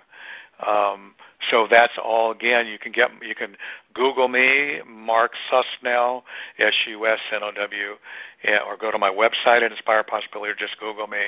Um, 0.66 1.14
so 1.50 1.68
that's 1.70 1.92
all. 2.02 2.32
Again, 2.32 2.66
you 2.66 2.78
can 2.78 2.92
get 2.92 3.10
you 3.22 3.34
can 3.34 3.56
Google 3.94 4.28
me, 4.28 4.80
Mark 4.86 5.32
Susnow, 5.50 6.22
S 6.58 6.74
U 6.88 7.06
S 7.06 7.20
N 7.32 7.42
O 7.42 7.52
W, 7.52 7.94
or 8.66 8.76
go 8.76 8.90
to 8.90 8.98
my 8.98 9.10
website 9.10 9.62
at 9.62 9.70
Inspire 9.70 10.02
Possibility, 10.02 10.50
or 10.50 10.56
just 10.56 10.78
Google 10.80 11.06
me. 11.06 11.22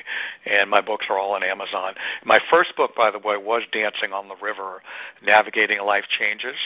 And 0.47 0.69
my 0.69 0.81
books 0.81 1.07
are 1.09 1.19
all 1.19 1.35
on 1.35 1.45
Amazon. 1.45 1.95
My 2.25 2.41
first 2.51 2.77
book, 2.77 2.93
by 2.97 3.11
the 3.11 3.19
way, 3.19 3.37
was 3.37 3.63
Dancing 3.73 4.13
on 4.13 4.29
the 4.29 4.37
River: 4.43 4.83
Navigating 5.25 5.81
Life 5.81 6.05
Changes. 6.19 6.57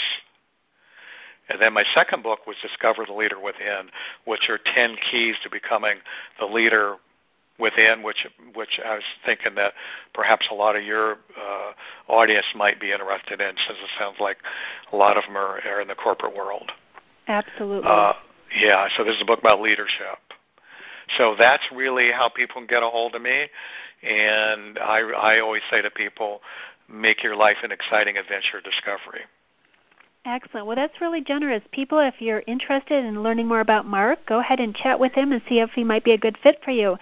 And 1.48 1.60
then 1.60 1.72
my 1.72 1.84
second 1.94 2.22
book 2.22 2.46
was 2.46 2.56
Discover 2.62 3.06
the 3.06 3.12
Leader 3.12 3.38
Within, 3.38 3.90
which 4.24 4.48
are 4.48 4.58
10 4.74 4.96
keys 5.10 5.36
to 5.42 5.50
becoming 5.50 5.96
the 6.38 6.46
leader 6.46 6.96
within, 7.58 8.02
which 8.02 8.26
which 8.54 8.80
I 8.84 8.94
was 8.94 9.04
thinking 9.24 9.54
that 9.56 9.74
perhaps 10.12 10.48
a 10.50 10.54
lot 10.54 10.76
of 10.76 10.82
your 10.82 11.12
uh, 11.12 11.72
audience 12.08 12.46
might 12.54 12.80
be 12.80 12.92
interested 12.92 13.40
in, 13.40 13.54
since 13.66 13.78
it 13.78 13.90
sounds 13.98 14.16
like 14.20 14.38
a 14.92 14.96
lot 14.96 15.16
of 15.16 15.24
them 15.24 15.36
are, 15.36 15.60
are 15.66 15.80
in 15.80 15.88
the 15.88 15.94
corporate 15.94 16.34
world. 16.34 16.72
Absolutely. 17.28 17.88
Uh, 17.88 18.14
yeah. 18.58 18.88
So 18.96 19.04
this 19.04 19.14
is 19.16 19.22
a 19.22 19.24
book 19.24 19.38
about 19.38 19.60
leadership. 19.60 20.18
So 21.16 21.36
that's 21.38 21.62
really 21.72 22.10
how 22.10 22.28
people 22.28 22.56
can 22.56 22.66
get 22.66 22.82
a 22.82 22.88
hold 22.88 23.14
of 23.14 23.22
me, 23.22 23.46
and 24.02 24.78
I 24.78 25.00
I 25.00 25.40
always 25.40 25.62
say 25.70 25.82
to 25.82 25.90
people, 25.90 26.40
make 26.88 27.22
your 27.22 27.36
life 27.36 27.58
an 27.62 27.72
exciting 27.72 28.16
adventure 28.16 28.60
discovery. 28.62 29.22
Excellent. 30.26 30.66
Well, 30.66 30.76
that's 30.76 31.02
really 31.02 31.20
generous. 31.20 31.62
People, 31.70 31.98
if 31.98 32.14
you're 32.18 32.42
interested 32.46 33.04
in 33.04 33.22
learning 33.22 33.46
more 33.46 33.60
about 33.60 33.84
Mark, 33.84 34.24
go 34.26 34.40
ahead 34.40 34.58
and 34.58 34.74
chat 34.74 34.98
with 34.98 35.12
him 35.12 35.32
and 35.32 35.42
see 35.46 35.58
if 35.58 35.70
he 35.72 35.84
might 35.84 36.02
be 36.02 36.12
a 36.12 36.18
good 36.18 36.38
fit 36.42 36.60
for 36.64 36.70
you. 36.70 36.96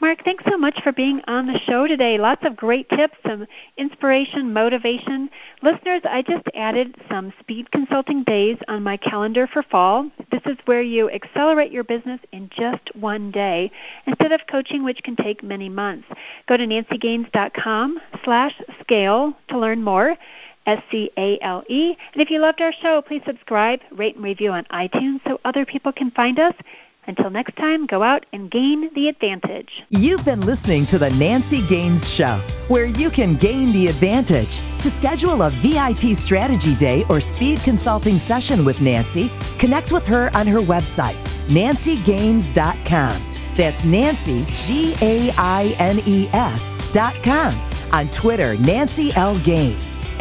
Mark, 0.00 0.24
thanks 0.24 0.42
so 0.50 0.56
much 0.56 0.82
for 0.82 0.90
being 0.90 1.20
on 1.28 1.46
the 1.46 1.60
show 1.60 1.86
today. 1.86 2.18
Lots 2.18 2.44
of 2.44 2.56
great 2.56 2.88
tips, 2.88 3.14
some 3.24 3.46
inspiration, 3.76 4.52
motivation. 4.52 5.30
Listeners, 5.62 6.00
I 6.04 6.22
just 6.22 6.44
added 6.54 6.96
some 7.08 7.32
speed 7.38 7.70
consulting 7.70 8.24
days 8.24 8.56
on 8.66 8.82
my 8.82 8.96
calendar 8.96 9.46
for 9.46 9.62
fall. 9.62 10.10
This 10.32 10.40
is 10.46 10.56
where 10.64 10.82
you 10.82 11.08
accelerate 11.10 11.70
your 11.70 11.84
business 11.84 12.20
in 12.32 12.48
just 12.50 12.90
one 12.96 13.30
day 13.30 13.70
instead 14.06 14.32
of 14.32 14.40
coaching, 14.50 14.82
which 14.82 15.02
can 15.04 15.14
take 15.14 15.44
many 15.44 15.68
months. 15.68 16.08
Go 16.48 16.56
to 16.56 16.66
nancygaines.com 16.66 18.00
slash 18.24 18.54
scale 18.80 19.34
to 19.48 19.58
learn 19.58 19.84
more. 19.84 20.16
S 20.66 20.82
C 20.90 21.10
A 21.16 21.38
L 21.40 21.64
E. 21.68 21.96
And 22.12 22.22
if 22.22 22.30
you 22.30 22.38
loved 22.38 22.60
our 22.60 22.72
show, 22.72 23.02
please 23.02 23.22
subscribe, 23.24 23.80
rate, 23.90 24.16
and 24.16 24.24
review 24.24 24.52
on 24.52 24.64
iTunes 24.64 25.20
so 25.26 25.40
other 25.44 25.64
people 25.64 25.92
can 25.92 26.10
find 26.10 26.38
us. 26.38 26.54
Until 27.04 27.30
next 27.30 27.56
time, 27.56 27.86
go 27.86 28.00
out 28.00 28.26
and 28.32 28.48
gain 28.48 28.94
the 28.94 29.08
advantage. 29.08 29.82
You've 29.90 30.24
been 30.24 30.40
listening 30.40 30.86
to 30.86 30.98
The 30.98 31.10
Nancy 31.10 31.66
Gaines 31.66 32.08
Show, 32.08 32.40
where 32.68 32.84
you 32.84 33.10
can 33.10 33.34
gain 33.34 33.72
the 33.72 33.88
advantage. 33.88 34.60
To 34.82 34.90
schedule 34.90 35.42
a 35.42 35.50
VIP 35.50 36.16
strategy 36.16 36.76
day 36.76 37.04
or 37.08 37.20
speed 37.20 37.58
consulting 37.60 38.18
session 38.18 38.64
with 38.64 38.80
Nancy, 38.80 39.32
connect 39.58 39.90
with 39.90 40.06
her 40.06 40.30
on 40.34 40.46
her 40.46 40.60
website, 40.60 41.16
nancygaines.com. 41.48 43.22
That's 43.56 43.84
Nancy, 43.84 44.46
G 44.56 44.94
A 45.02 45.32
I 45.36 45.74
N 45.80 46.00
E 46.06 46.28
S 46.32 46.92
dot 46.92 47.14
com. 47.24 47.58
On 47.92 48.08
Twitter, 48.08 48.56
Nancy 48.56 49.12
L. 49.14 49.36
Gaines. 49.40 49.96